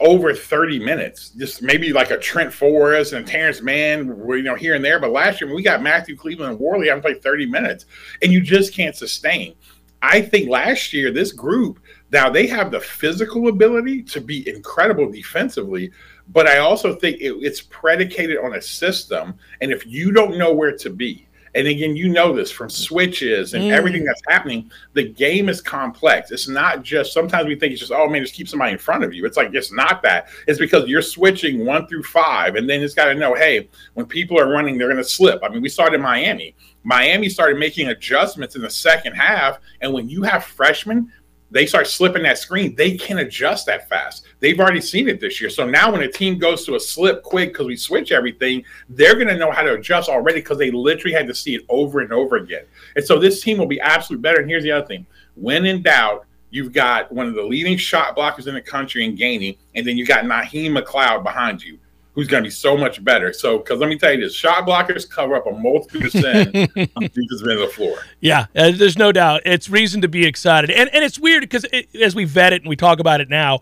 [0.00, 4.74] over 30 minutes, just maybe like a Trent Forrest and Terrence Mann, you know, here
[4.74, 4.98] and there.
[4.98, 7.84] But last year, we got Matthew Cleveland and Warley, I played 30 minutes,
[8.22, 9.54] and you just can't sustain.
[10.02, 11.78] I think last year, this group,
[12.10, 15.90] now they have the physical ability to be incredible defensively,
[16.28, 19.34] but I also think it, it's predicated on a system.
[19.60, 23.54] And if you don't know where to be, and again, you know this from switches
[23.54, 23.72] and mm.
[23.72, 24.70] everything that's happening.
[24.92, 26.30] The game is complex.
[26.30, 29.04] It's not just sometimes we think it's just, oh man, just keep somebody in front
[29.04, 29.26] of you.
[29.26, 30.28] It's like it's not that.
[30.46, 34.06] It's because you're switching one through five, and then it's got to know, hey, when
[34.06, 35.40] people are running, they're going to slip.
[35.42, 36.54] I mean, we saw it in Miami.
[36.82, 41.12] Miami started making adjustments in the second half, and when you have freshmen
[41.50, 44.26] they start slipping that screen, they can adjust that fast.
[44.38, 45.50] They've already seen it this year.
[45.50, 49.14] So now when a team goes to a slip quick because we switch everything, they're
[49.14, 52.00] going to know how to adjust already because they literally had to see it over
[52.00, 52.64] and over again.
[52.96, 54.40] And so this team will be absolutely better.
[54.40, 58.16] And here's the other thing when in doubt, you've got one of the leading shot
[58.16, 61.78] blockers in the country in Gainey, and then you got Naheem McLeod behind you
[62.14, 63.32] who's going to be so much better.
[63.32, 67.02] So, because let me tell you this, shot blockers cover up a multiple percent on
[67.02, 67.98] defensive end of the floor.
[68.20, 69.42] Yeah, uh, there's no doubt.
[69.44, 72.62] It's reason to be excited, and and it's weird because it, as we vet it
[72.62, 73.60] and we talk about it now.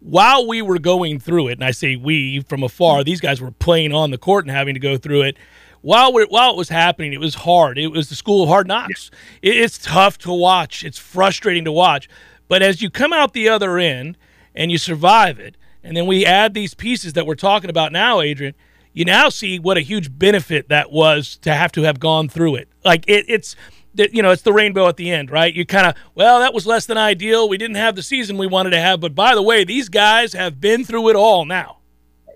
[0.00, 3.50] While we were going through it, and I say we from afar, these guys were
[3.50, 5.36] playing on the court and having to go through it.
[5.80, 7.78] While we while it was happening, it was hard.
[7.78, 9.10] It was the school of hard knocks.
[9.42, 10.84] It, it's tough to watch.
[10.84, 12.08] It's frustrating to watch.
[12.46, 14.16] But as you come out the other end
[14.54, 18.20] and you survive it, and then we add these pieces that we're talking about now,
[18.20, 18.54] Adrian,
[18.92, 22.56] you now see what a huge benefit that was to have to have gone through
[22.56, 22.68] it.
[22.84, 23.54] Like it, it's
[23.94, 25.52] you know, it's the rainbow at the end, right?
[25.52, 27.48] You kind of, well, that was less than ideal.
[27.48, 30.32] We didn't have the season we wanted to have, but by the way, these guys
[30.34, 31.78] have been through it all now.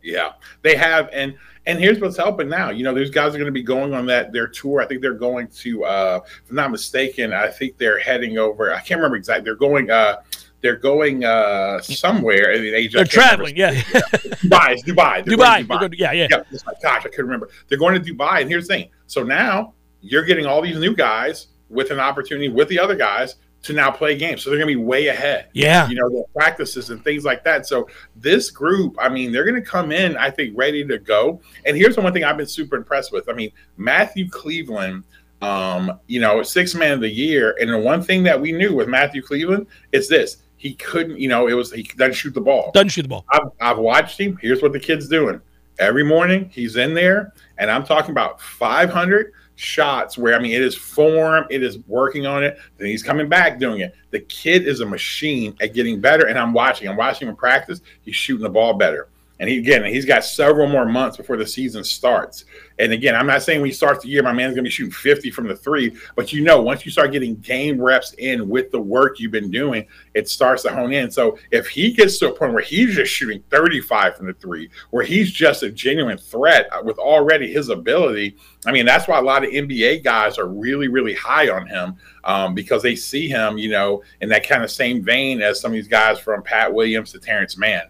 [0.02, 2.70] Yeah, they have, and and here's what's helping now.
[2.70, 4.81] You know, these guys are going to be going on that their tour.
[4.81, 8.74] I think they're going to, uh, if I'm not mistaken, I think they're heading over.
[8.74, 9.44] I can't remember exactly.
[9.44, 9.90] They're going.
[9.90, 10.16] Uh,
[10.62, 12.98] they're going uh, somewhere in Asia.
[12.98, 13.75] They're traveling, yeah.
[13.75, 15.25] Dubai, it's Dubai.
[15.25, 15.66] They're Dubai.
[15.66, 15.90] Dubai.
[15.90, 16.29] To, yeah, yeah.
[16.31, 17.51] yeah my gosh, I couldn't remember.
[17.68, 18.90] They're going to Dubai, and here's the thing.
[19.07, 23.37] So now you're getting all these new guys with an opportunity with the other guys
[23.62, 24.42] to now play games.
[24.42, 25.48] So they're going to be way ahead.
[25.53, 25.88] Yeah.
[25.88, 27.66] You know, the practices and things like that.
[27.66, 31.40] So this group, I mean, they're going to come in, I think, ready to go.
[31.64, 33.29] And here's the one thing I've been super impressed with.
[33.29, 35.05] I mean, Matthew Cleveland–
[35.42, 37.57] um, you know, six man of the year.
[37.61, 41.29] And the one thing that we knew with Matthew Cleveland is this he couldn't, you
[41.29, 42.70] know, it was he doesn't shoot the ball.
[42.72, 43.25] Doesn't shoot the ball.
[43.31, 44.38] I've, I've watched him.
[44.40, 45.40] Here's what the kid's doing.
[45.81, 50.62] Every morning he's in there, and I'm talking about 500 shots where I mean it
[50.62, 52.59] is form, it is working on it.
[52.79, 53.92] Then he's coming back doing it.
[54.12, 56.87] The kid is a machine at getting better, and I'm watching.
[56.87, 57.81] I'm watching him practice.
[58.03, 59.09] He's shooting the ball better.
[59.42, 62.44] And he again, he's got several more months before the season starts.
[62.78, 64.92] And again, I'm not saying when he starts the year, my man's gonna be shooting
[64.92, 68.70] 50 from the three, but you know, once you start getting game reps in with
[68.70, 71.11] the work you've been doing, it starts to hone in.
[71.11, 74.70] So if he gets to a point where he's just shooting 35 from the three,
[74.90, 79.22] where he's just a genuine threat with already his ability, I mean, that's why a
[79.22, 83.59] lot of NBA guys are really, really high on him um, because they see him,
[83.59, 86.72] you know, in that kind of same vein as some of these guys from Pat
[86.72, 87.88] Williams to Terrence Mann.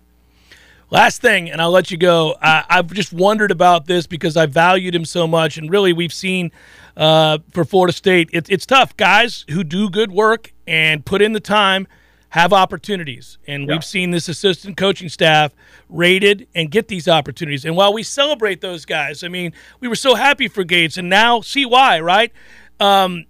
[0.93, 2.37] Last thing, and I'll let you go.
[2.43, 6.13] I, have just wondered about this because I valued him so much, and really, we've
[6.13, 6.53] seen
[6.99, 8.95] uh, for Florida State, it, it's tough.
[8.99, 11.89] Guys who do good work and put in the time
[12.29, 13.73] have opportunities, and yeah.
[13.73, 15.55] we've seen this assistant coaching staff
[15.89, 17.65] rated and get these opportunities.
[17.65, 21.09] And while we celebrate those guys, I mean, we were so happy for Gates, and
[21.09, 22.33] now see why, right?
[22.81, 23.25] Um,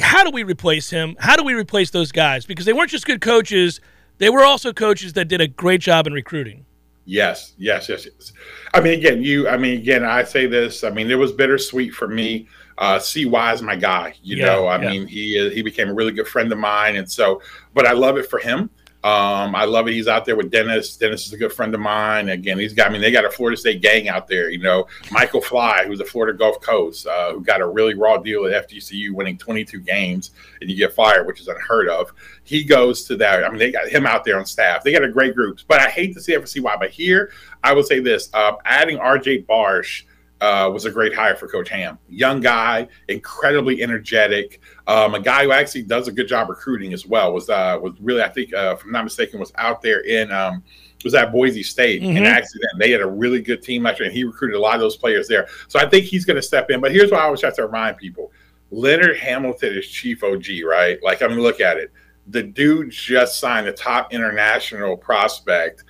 [0.00, 1.14] how do we replace him?
[1.18, 2.46] How do we replace those guys?
[2.46, 3.82] Because they weren't just good coaches;
[4.16, 6.65] they were also coaches that did a great job in recruiting.
[7.08, 8.32] Yes, yes, yes, yes.
[8.74, 9.48] I mean, again, you.
[9.48, 10.82] I mean, again, I say this.
[10.82, 12.48] I mean, it was bittersweet for me.
[12.78, 14.14] Uh, Cy is my guy.
[14.22, 14.90] You Yeah, know, I yeah.
[14.90, 17.40] mean, he he became a really good friend of mine, and so.
[17.74, 18.70] But I love it for him.
[19.06, 19.92] Um, I love it.
[19.92, 20.96] He's out there with Dennis.
[20.96, 22.28] Dennis is a good friend of mine.
[22.28, 22.88] Again, he's got.
[22.88, 24.50] I mean, they got a Florida State gang out there.
[24.50, 28.16] You know, Michael Fly, who's a Florida Gulf Coast, uh, who got a really raw
[28.16, 32.12] deal at FGCU, winning 22 games, and you get fired, which is unheard of.
[32.42, 33.44] He goes to that.
[33.44, 34.82] I mean, they got him out there on staff.
[34.82, 35.60] They got a great group.
[35.68, 36.76] But I hate to see it for CY.
[36.76, 37.30] But here,
[37.62, 40.02] I would say this: uh, adding RJ Barsh
[40.46, 41.98] uh, was a great hire for Coach Ham.
[42.08, 44.60] Young guy, incredibly energetic.
[44.86, 47.32] Um, a guy who actually does a good job recruiting as well.
[47.32, 50.30] Was uh, was really, I think, uh, if I'm not mistaken, was out there in
[50.30, 50.62] um,
[51.04, 52.16] was at Boise State Mhm.
[52.16, 52.72] in accident.
[52.78, 54.96] They had a really good team last year, and he recruited a lot of those
[54.96, 55.46] players there.
[55.68, 56.80] So I think he's going to step in.
[56.80, 58.32] But here's what I always have to remind people:
[58.70, 60.98] Leonard Hamilton is chief OG, right?
[61.02, 61.90] Like, I mean, look at it.
[62.28, 65.84] The dude just signed a top international prospect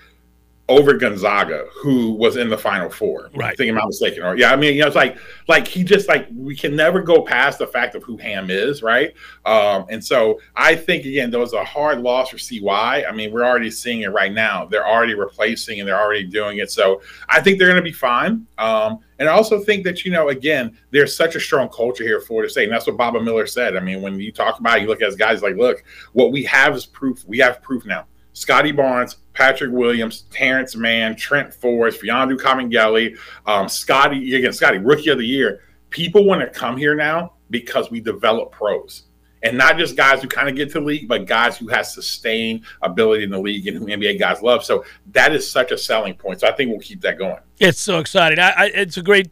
[0.69, 3.31] over Gonzaga, who was in the Final Four.
[3.35, 3.53] Right.
[3.53, 4.25] I think I'm not mistaken.
[4.25, 7.01] Or yeah, I mean, you know, it's like like he just like we can never
[7.01, 9.15] go past the fact of who Ham is, right?
[9.45, 13.05] Um, and so I think again, there was a hard loss for CY.
[13.09, 14.65] I mean, we're already seeing it right now.
[14.65, 16.73] They're already replacing and they're already doing it.
[16.73, 18.47] So I think they're going to be fine.
[18.59, 22.19] Um, and I also think that you know, again, there's such a strong culture here
[22.19, 23.77] at Florida State, and that's what Baba Miller said.
[23.77, 26.43] I mean, when you talk about, it, you look at guys like, look, what we
[26.45, 27.25] have is proof.
[27.27, 28.07] We have proof now.
[28.37, 33.17] Scottie Barnes, Patrick Williams, Terrence Mann, Trent Forrest, Mfiondu Kabengele,
[33.47, 35.63] um, Scottie, again, Scottie, rookie of the year.
[35.89, 39.05] People want to come here now because we develop pros.
[39.43, 41.87] And not just guys who kind of get to the league, but guys who have
[41.87, 44.63] sustained ability in the league and who NBA guys love.
[44.63, 46.41] So that is such a selling point.
[46.41, 47.39] So I think we'll keep that going.
[47.59, 48.39] It's so exciting.
[48.39, 49.31] I, I, it's a great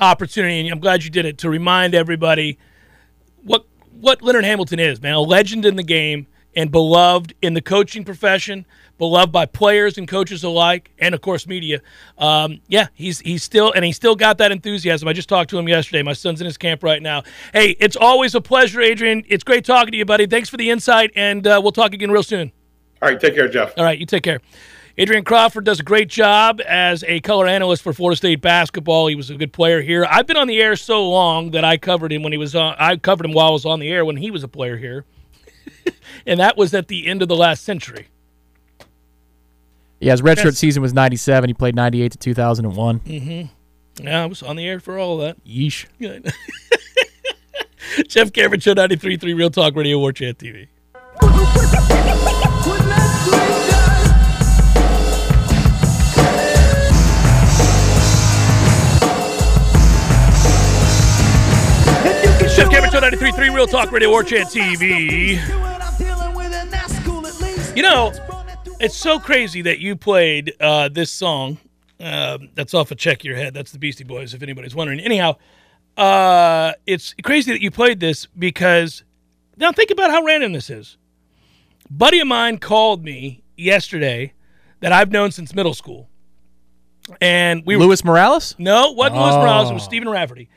[0.00, 2.58] opportunity, and I'm glad you did it to remind everybody
[3.44, 5.14] what what Leonard Hamilton is, man.
[5.14, 8.66] A legend in the game and beloved in the coaching profession,
[8.98, 11.80] beloved by players and coaches alike, and of course media.
[12.18, 15.08] Um, yeah, he's he's still and he still got that enthusiasm.
[15.08, 16.02] I just talked to him yesterday.
[16.02, 17.22] My son's in his camp right now.
[17.52, 19.24] Hey, it's always a pleasure, Adrian.
[19.28, 20.26] It's great talking to you, buddy.
[20.26, 22.52] Thanks for the insight, and uh, we'll talk again real soon.
[23.02, 23.72] All right, take care, Jeff.
[23.78, 24.40] All right, you take care.
[24.98, 29.06] Adrian Crawford does a great job as a color analyst for Florida State basketball.
[29.06, 30.04] He was a good player here.
[30.04, 32.74] I've been on the air so long that I covered him when he was on.
[32.78, 35.06] I covered him while I was on the air when he was a player here,
[36.26, 38.08] and that was at the end of the last century.
[40.00, 40.58] Yeah, his redshirt Yes.
[40.58, 41.50] season was 97.
[41.50, 43.00] He played 98 to 2001.
[43.00, 44.04] Mm-hmm.
[44.04, 45.44] Yeah, I was on the air for all of that.
[45.44, 45.86] Yeesh.
[48.08, 50.68] Jeff Cameron, Show 93.3 Real Talk Radio, War Chant TV.
[62.56, 65.36] Jeff Cameron, Show 93.3 Real Talk Radio, War Chant TV.
[67.76, 68.12] You know,
[68.80, 71.58] it's so crazy that you played uh, this song.
[72.00, 73.52] Um that's off of Check Your Head.
[73.52, 75.00] That's the Beastie Boys, if anybody's wondering.
[75.00, 75.36] Anyhow,
[75.98, 79.04] uh, it's crazy that you played this because
[79.58, 80.96] now think about how random this is.
[81.90, 84.32] Buddy of mine called me yesterday
[84.80, 86.08] that I've known since middle school,
[87.20, 88.54] and we were Morales?
[88.58, 89.38] no, it wasn't Oh.
[89.42, 89.70] Morales.
[89.70, 90.48] It was Stephen Rafferty.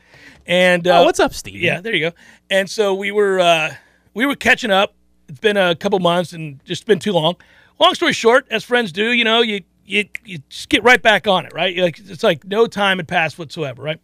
[0.46, 1.60] And uh, oh, what's up, Steve?
[1.60, 2.16] yeah, there you go.
[2.50, 3.74] And so we were uh,
[4.12, 4.94] we were catching up.
[5.28, 7.36] It's been a couple months and just been too long.
[7.78, 11.26] Long story short, as friends do, you know, you you you just get right back
[11.26, 11.76] on it, right?
[11.76, 14.00] Like it's like no time had passed whatsoever, right?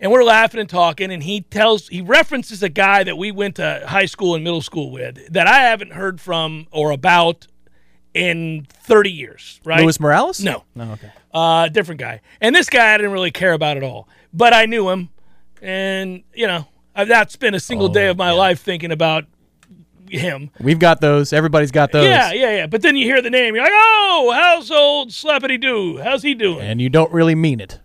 [0.00, 3.56] And we're laughing and talking, and he tells he references a guy that we went
[3.56, 7.46] to high school and middle school with that I haven't heard from or about
[8.12, 9.82] in 30 years, right?
[9.82, 10.40] Luis Morales?
[10.40, 10.64] No.
[10.74, 11.10] No, okay.
[11.32, 12.20] Uh, different guy.
[12.40, 14.08] And this guy I didn't really care about at all.
[14.32, 15.10] But I knew him.
[15.64, 19.24] And, you know, I've not spent a single day of my life thinking about
[20.10, 20.50] him.
[20.60, 21.32] We've got those.
[21.32, 22.04] Everybody's got those.
[22.04, 22.66] Yeah, yeah, yeah.
[22.66, 25.98] But then you hear the name, you're like, oh, how's old Slappity Doo?
[26.02, 26.60] How's he doing?
[26.60, 27.80] And you don't really mean it.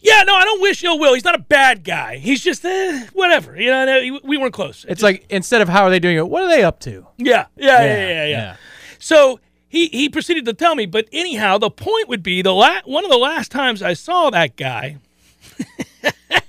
[0.00, 1.12] yeah, no, I don't wish ill will.
[1.12, 2.16] He's not a bad guy.
[2.16, 3.60] He's just, eh, whatever.
[3.60, 4.86] You know, we weren't close.
[4.88, 7.06] It's like instead of how are they doing it, what are they up to?
[7.18, 8.26] Yeah, yeah, yeah, yeah, yeah.
[8.26, 8.56] yeah.
[8.98, 9.38] So
[9.68, 13.04] he he proceeded to tell me, but anyhow, the point would be the la- one
[13.04, 14.96] of the last times I saw that guy.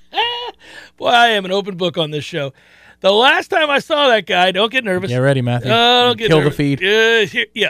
[0.98, 2.54] Boy, I am an open book on this show.
[3.00, 5.10] The last time I saw that guy, don't get nervous.
[5.10, 5.72] Get ready, Matthew.
[5.72, 6.58] Uh, don't get Kill nervous.
[6.58, 6.84] the feed.
[6.84, 7.70] Uh, here- yeah,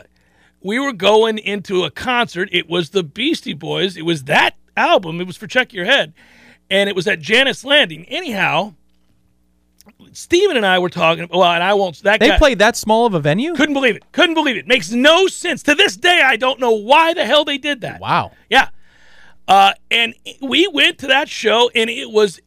[0.62, 2.48] we were going into a concert.
[2.54, 3.98] It was the Beastie Boys.
[3.98, 5.20] It was that album.
[5.20, 6.14] It was for Check Your Head,
[6.70, 8.06] and it was at Jannus Landing.
[8.06, 8.74] Anyhow,
[10.14, 11.28] Steven and I were talking.
[11.30, 12.02] Well, and I won't.
[12.04, 13.54] That They guy, played that small of a venue?
[13.56, 14.04] couldn't believe it.
[14.14, 14.68] Couldn't believe it.
[14.68, 15.62] Makes no sense.
[15.64, 18.00] To this day, I don't know why the hell they did that.
[18.00, 18.32] Wow.
[18.50, 18.70] Yeah.
[19.48, 22.40] Uh, and we went to that show, and it was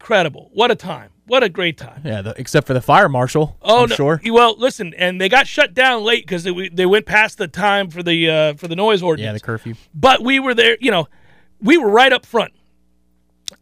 [0.00, 0.50] incredible.
[0.52, 1.10] What a time.
[1.26, 2.00] What a great time.
[2.04, 3.56] Yeah, the, except for the fire marshal.
[3.62, 3.94] Oh no!
[3.94, 4.20] sure.
[4.24, 7.88] Well, listen, and they got shut down late because they, they went past the time
[7.90, 9.26] for the uh, for the noise ordinance.
[9.28, 9.74] Yeah, the curfew.
[9.94, 10.76] but we were there.
[10.80, 11.08] You know,
[11.60, 12.52] we were right up front,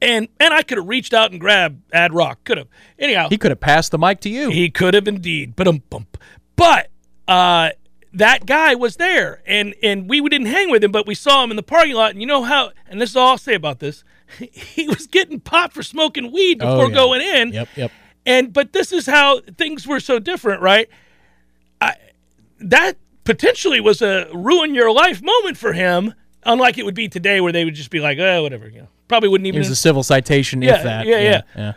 [0.00, 2.42] and and I could have reached out and grabbed Ad Rock.
[2.44, 2.68] Could have.
[2.98, 4.48] Anyhow, He could have passed the mic to you.
[4.50, 5.54] he could have indeed.
[5.54, 6.16] But um, bump.
[6.56, 6.88] But
[7.26, 7.70] uh,
[8.12, 11.50] that guy was there, and and we didn't hang with him, but we saw him
[11.50, 12.10] in the parking lot.
[12.12, 12.70] And you know how?
[12.88, 14.04] And this is all I'll say about this.
[14.38, 16.94] He was getting popped for smoking weed Oh, before yeah.
[16.94, 17.52] going in.
[17.52, 17.90] Yep, yep.
[18.26, 20.88] And but this is how things were so different, right?
[21.80, 21.94] I,
[22.60, 26.12] that potentially was a ruin your life moment for him,
[26.44, 28.88] unlike it would be today, where they would just be like, "Oh, whatever," you know.
[29.08, 29.56] Probably wouldn't even.
[29.56, 31.06] It was a civil citation, Yeah, if that.
[31.06, 31.42] yeah, yeah.
[31.56, 31.72] yeah.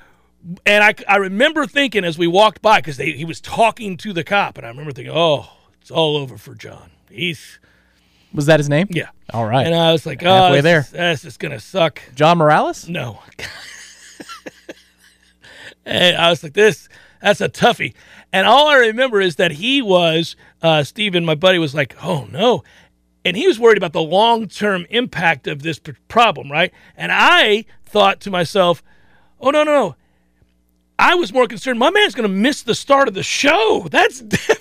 [0.65, 4.23] and I, I remember thinking as we walked by because he was talking to the
[4.25, 5.49] cop, and I remember thinking, "Oh,
[5.91, 6.89] it's all over for John.
[7.09, 7.59] He's
[8.33, 8.87] Was that his name?
[8.89, 9.65] yeah." All right.
[9.65, 10.79] And I was like, "Oh, Halfway there.
[10.79, 12.87] is- this is gonna suck." John Morales?
[12.87, 13.19] No.
[15.85, 16.87] and I was like, this,
[17.21, 17.93] that's a toughie.
[18.31, 22.25] And all I remember is that he was, uh, Steven, my buddy, was like, oh
[22.31, 22.63] no.
[23.23, 26.71] And he was worried about the long term impact of this problem, right?
[26.97, 28.81] And I thought to myself,
[29.39, 29.95] oh, no, no, no.
[30.97, 33.87] I was more concerned, my man's going to miss the start of the show.
[33.91, 34.21] That's.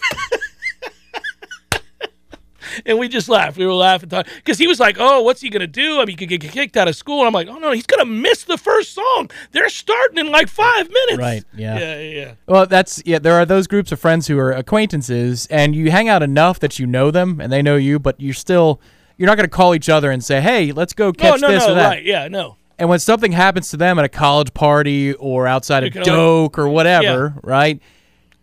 [2.87, 3.57] And we just laughed.
[3.57, 6.01] We were laughing because he was like, "Oh, what's he gonna do?
[6.01, 7.87] I mean, he could get kicked out of school." And I'm like, "Oh no, he's
[7.87, 9.31] gonna miss the first song.
[9.53, 11.79] They're starting in like five minutes." Right, yeah.
[11.79, 12.01] Yeah.
[12.01, 12.21] Yeah.
[12.21, 12.35] yeah.
[12.47, 13.19] Well, that's yeah.
[13.19, 16.79] There are those groups of friends who are acquaintances, and you hang out enough that
[16.79, 18.81] you know them and they know you, but you're still
[19.17, 21.67] you're not going to call each other and say, "Hey, let's go catch no, this
[21.67, 21.73] no.
[21.73, 22.05] or that." Right.
[22.05, 22.29] Yeah.
[22.29, 22.57] No.
[22.79, 26.59] And when something happens to them at a college party or outside of can Doak
[26.59, 27.79] or whatever, right?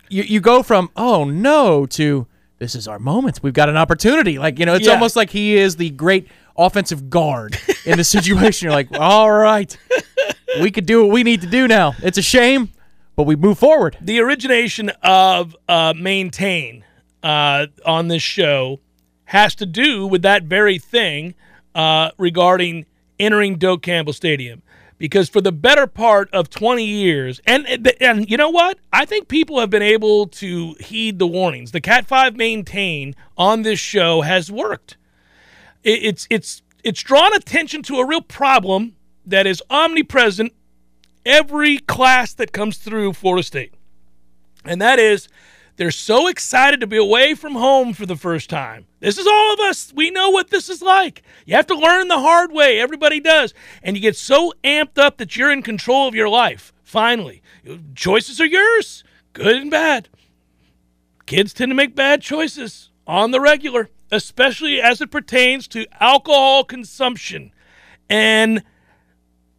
[0.09, 2.27] You you go from "Oh no" to
[2.59, 3.39] "This is our moment.
[3.43, 4.93] We've got an opportunity." Like you know, it's Yeah.
[4.93, 6.27] almost like he is the great
[6.57, 8.65] offensive guard in the situation.
[8.65, 9.75] You're like, "All right,
[10.61, 12.69] we could do what we need to do now." It's a shame,
[13.15, 13.97] but we move forward.
[14.01, 16.83] the origination of uh, maintain
[17.23, 18.79] uh, on this show
[19.25, 21.33] has to do with that very thing
[21.75, 22.85] uh, regarding
[23.19, 24.61] entering Doak Campbell Stadium.
[24.97, 27.67] Because for the better part of 20 years, and
[28.01, 28.79] and you know what?
[28.91, 31.71] I think people have been able to heed the warnings.
[31.71, 34.97] The Cat 5 maintain on this show has worked.
[35.83, 38.95] It's it's it's drawn attention to a real problem
[39.25, 40.53] that is omnipresent
[41.25, 43.73] every class that comes through Florida State.
[44.65, 45.27] And that is
[45.77, 48.87] they're so excited to be away from home for the first time.
[48.99, 49.93] This is all of us.
[49.95, 51.21] We know what this is like.
[51.45, 52.79] You have to learn the hard way.
[52.79, 53.53] Everybody does.
[53.83, 56.73] And you get so amped up that you're in control of your life.
[56.83, 57.43] Finally,
[57.93, 59.03] choices are yours,
[59.33, 60.09] good and bad.
[61.27, 66.63] Kids tend to make bad choices on the regular, especially as it pertains to alcohol
[66.63, 67.51] consumption
[68.09, 68.63] and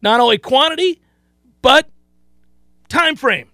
[0.01, 1.01] not only quantity,
[1.61, 1.89] but
[2.89, 3.49] time frame.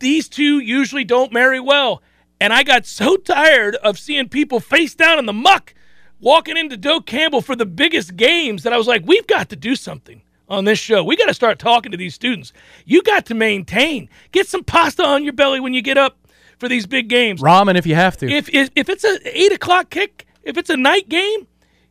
[0.00, 2.02] These two usually don't marry well.
[2.40, 5.74] And I got so tired of seeing people face down in the muck
[6.20, 9.56] walking into Doak Campbell for the biggest games that I was like, we've got to
[9.56, 11.04] do something on this show.
[11.04, 12.52] We got to start talking to these students.
[12.84, 14.08] You got to maintain.
[14.32, 16.18] Get some pasta on your belly when you get up
[16.58, 17.40] for these big games.
[17.40, 18.30] Ramen if you have to.
[18.30, 21.46] If, if if it's an eight o'clock kick, if it's a night game,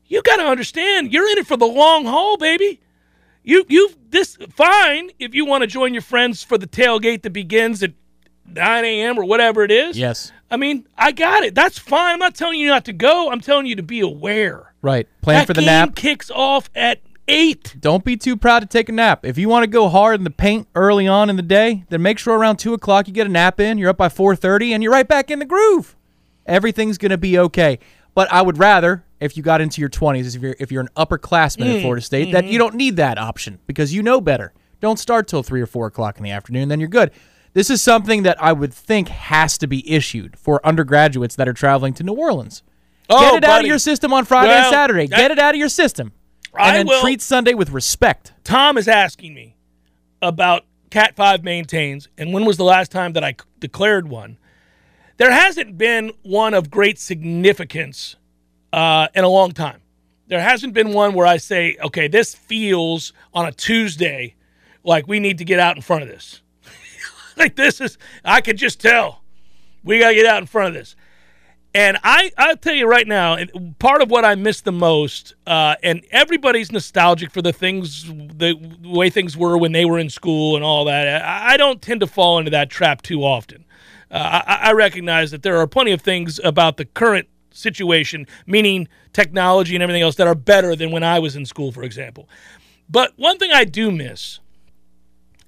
[0.06, 2.80] you got to understand you're in it for the long haul, baby.
[3.44, 7.32] You you this fine if you want to join your friends for the tailgate that
[7.32, 7.94] begins at
[8.54, 9.18] 9 a.m.
[9.18, 9.98] or whatever it is.
[9.98, 10.32] yes.
[10.52, 11.54] I mean, I got it.
[11.54, 12.14] That's fine.
[12.14, 13.32] I'm not telling you not to go.
[13.32, 14.74] I'm telling you to be aware.
[14.82, 15.08] Right.
[15.22, 15.96] Plan that for the game nap.
[15.96, 17.76] kicks off at eight.
[17.80, 19.26] Don't be too proud to take a nap.
[19.26, 22.02] If you want to go hard in the paint early on in the day, then
[22.02, 23.78] make sure around two o'clock you get a nap in.
[23.78, 25.96] You're up by four thirty, and you're right back in the groove.
[26.46, 27.78] Everything's gonna be okay.
[28.16, 30.90] But I would rather, if you got into your twenties, if you're if you're an
[30.98, 32.58] upperclassman Mm, at Florida State, that you mm-hmm.
[32.60, 34.52] don't need that option because you know better.
[34.82, 36.70] Don't start till three or four o'clock in the afternoon.
[36.70, 37.12] Then you're good.
[37.54, 41.54] This is something that I would think has to be issued for undergraduates that are
[41.54, 42.64] traveling to New Orleans.
[43.10, 45.08] Oh, Get it out of your system on Friday and Saturday.
[45.08, 46.12] Get it out of your system.
[46.54, 48.34] And I then will- treat Sunday with respect.
[48.44, 49.56] Tom is asking me
[50.22, 54.38] about Cat 5 maintains and when was the last time that I declared one.
[55.18, 58.16] There hasn't been one of great significance
[58.72, 59.82] uh, in a long time.
[60.28, 64.36] There hasn't been one where I say, okay, this feels on a Tuesday
[64.84, 66.42] like we need to get out in front of this.
[67.44, 69.22] like this is, I could just tell
[69.84, 70.96] we got to get out in front of this.
[71.74, 73.38] And I, I'll tell you right now,
[73.78, 78.56] part of what I miss the most, uh, and everybody's nostalgic for the things, the,
[78.82, 81.24] the way things were when they were in school and all that.
[81.24, 83.66] I, I don't tend to fall into that trap too often.
[84.10, 88.88] Uh, I, I recognize that there are plenty of things about the current situation, meaning
[89.14, 92.28] technology and everything else, that are better than when I was in school, for example.
[92.90, 94.40] But one thing I do miss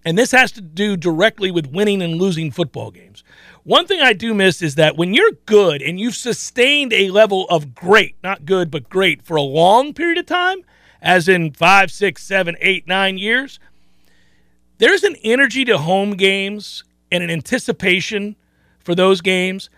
[0.03, 3.23] And this has to do directly with winning and losing football games.
[3.63, 7.45] One thing I do miss is that when you're good and you've sustained a level
[7.49, 10.63] of great, not good, but great for a long period of time,
[11.01, 13.59] as in five, six, seven, eight, nine years,
[14.79, 18.35] there's an energy to home games and an anticipation
[18.79, 19.69] for those games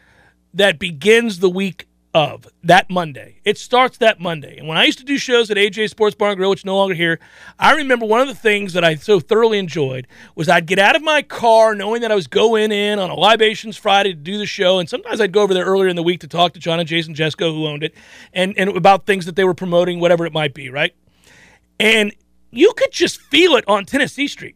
[0.54, 3.40] that begins the week of that Monday.
[3.44, 4.58] It starts that Monday.
[4.58, 6.66] And when I used to do shows at AJ Sports Bar and Grill, which is
[6.66, 7.20] no longer here,
[7.58, 10.96] I remember one of the things that I so thoroughly enjoyed was I'd get out
[10.96, 14.38] of my car knowing that I was going in on a Libations Friday to do
[14.38, 14.78] the show.
[14.78, 16.88] And sometimes I'd go over there earlier in the week to talk to John and
[16.88, 17.96] Jason Jesko, who owned it,
[18.32, 20.94] and, and about things that they were promoting, whatever it might be, right?
[21.80, 22.14] And
[22.52, 24.56] you could just feel it on Tennessee Street.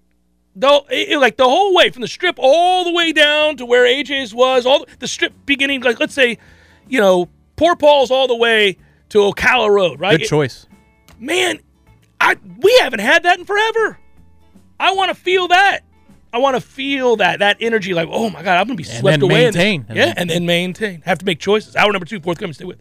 [0.56, 4.34] Though, like the whole way from the strip all the way down to where AJ's
[4.34, 6.40] was, all the strip beginning, like let's say,
[6.88, 8.78] you know, Poor Paul's all the way
[9.10, 10.20] to Ocala Road, right?
[10.20, 10.68] Good choice.
[11.10, 11.60] It, man,
[12.22, 14.00] I we haven't had that in forever.
[14.80, 15.82] I want to feel that.
[16.32, 19.04] I want to feel that that energy, like, oh my god, I'm gonna be swept
[19.04, 19.44] away and away.
[19.46, 21.02] Maintain, and yeah, and then maintain.
[21.02, 21.76] Have to make choices.
[21.76, 22.54] Hour number two, forthcoming.
[22.54, 22.80] Stay with.